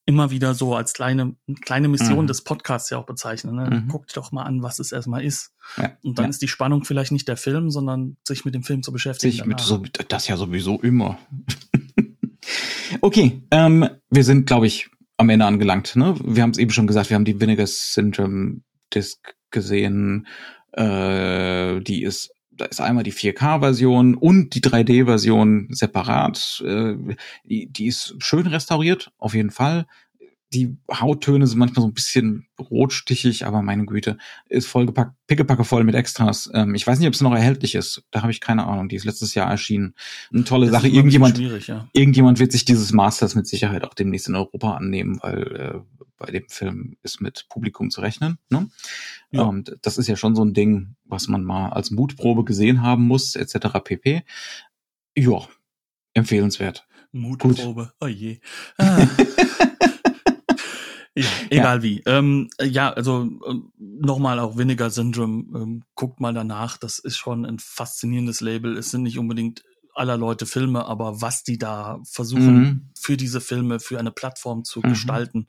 [0.07, 2.27] immer wieder so als kleine, kleine Mission Mhm.
[2.27, 3.53] des Podcasts ja auch bezeichne.
[3.53, 3.71] Ne?
[3.71, 3.89] Mhm.
[3.89, 5.53] Guck dir doch mal an, was es erstmal ist.
[5.79, 6.31] Ja, Und dann ja.
[6.31, 9.33] ist die Spannung vielleicht nicht der Film, sondern sich mit dem Film zu beschäftigen.
[9.33, 11.19] sich mit so, das ja sowieso immer.
[13.01, 15.97] Okay, ähm, wir sind, glaube ich, am Ende angelangt.
[15.97, 16.15] Ne?
[16.25, 18.61] Wir haben es eben schon gesagt, wir haben die Vinegar Syndrome
[18.95, 20.27] Disc gesehen.
[20.73, 26.63] Äh, die ist, da ist einmal die 4K-Version und die 3D-Version separat.
[26.67, 26.95] Äh,
[27.45, 29.87] die, die ist schön restauriert, auf jeden Fall.
[30.55, 35.83] Die Hauttöne sind manchmal so ein bisschen rotstichig, aber meine Güte, ist vollgepackt, pickepacke voll
[35.83, 36.49] mit Extras.
[36.55, 38.05] Ähm, ich weiß nicht, ob es noch erhältlich ist.
[38.13, 38.89] Da habe ich keine Ahnung.
[38.89, 39.95] Die ist letztes Jahr erschienen.
[40.33, 40.89] Eine tolle Das Sache.
[40.89, 41.89] Irgendjemand, ja.
[41.93, 46.31] irgendjemand wird sich dieses Masters mit Sicherheit auch demnächst in Europa annehmen, weil äh, bei
[46.31, 48.39] dem Film ist mit Publikum zu rechnen.
[48.49, 48.69] Ne?
[49.33, 49.43] Ja.
[49.43, 53.07] Und das ist ja schon so ein Ding, was man mal als Mutprobe gesehen haben
[53.07, 53.81] muss, etc.
[53.83, 54.23] pp.
[55.17, 55.49] Ja,
[56.13, 56.87] empfehlenswert.
[57.13, 57.93] Mutprobe.
[58.01, 58.39] Oh je.
[58.79, 59.07] Ah.
[61.15, 62.03] Ja, egal wie.
[62.07, 65.45] Ähm, äh, ja, also ähm, nochmal auch Vinegar Syndrome.
[65.55, 66.77] Ähm, guckt mal danach.
[66.79, 68.77] Das ist schon ein faszinierendes Label.
[68.77, 72.91] Es sind nicht unbedingt aller Leute Filme, aber was die da versuchen Mhm.
[72.99, 74.89] für diese Filme, für eine Plattform zu Mhm.
[74.91, 75.47] gestalten,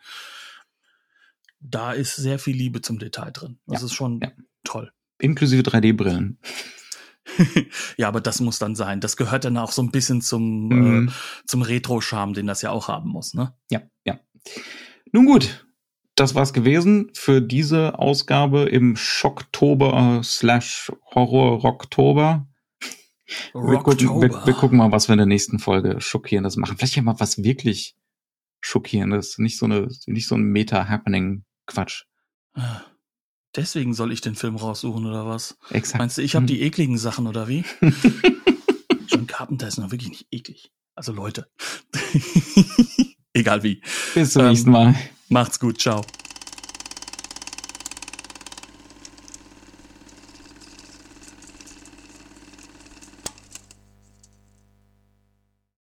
[1.60, 3.58] da ist sehr viel Liebe zum Detail drin.
[3.66, 4.32] Das Ja, ist schon ja.
[4.64, 4.92] toll.
[5.20, 6.38] Inklusive 3D-Brillen.
[7.98, 9.02] ja, aber das muss dann sein.
[9.02, 11.08] Das gehört dann auch so ein bisschen zum, Mhm.
[11.08, 11.12] äh,
[11.48, 13.56] zum Retro-Charme, den das ja auch haben muss, ne?
[13.72, 14.20] Ja, ja.
[15.12, 15.66] Nun gut,
[16.16, 22.48] das war's gewesen für diese Ausgabe im Schocktober äh, slash Horror-Rocktober.
[23.54, 26.78] Wir gucken, wir, wir gucken, mal, was wir in der nächsten Folge Schockierendes machen.
[26.78, 27.96] Vielleicht ja mal was wirklich
[28.62, 29.40] Schockierendes.
[29.40, 32.04] Nicht so, eine, nicht so ein Meta-Happening-Quatsch.
[32.54, 32.82] Ah,
[33.56, 35.58] deswegen soll ich den Film raussuchen, oder was?
[35.70, 36.00] Exakt.
[36.00, 36.48] Meinst du, ich habe hm.
[36.48, 37.66] die ekligen Sachen, oder wie?
[39.08, 40.72] John Carpenter ist noch wirklich nicht eklig.
[40.96, 41.50] Also Leute.
[43.36, 43.82] Egal wie.
[44.14, 44.96] Bis zum ähm, nächsten Mal.
[45.28, 45.80] Macht's gut.
[45.80, 46.02] Ciao.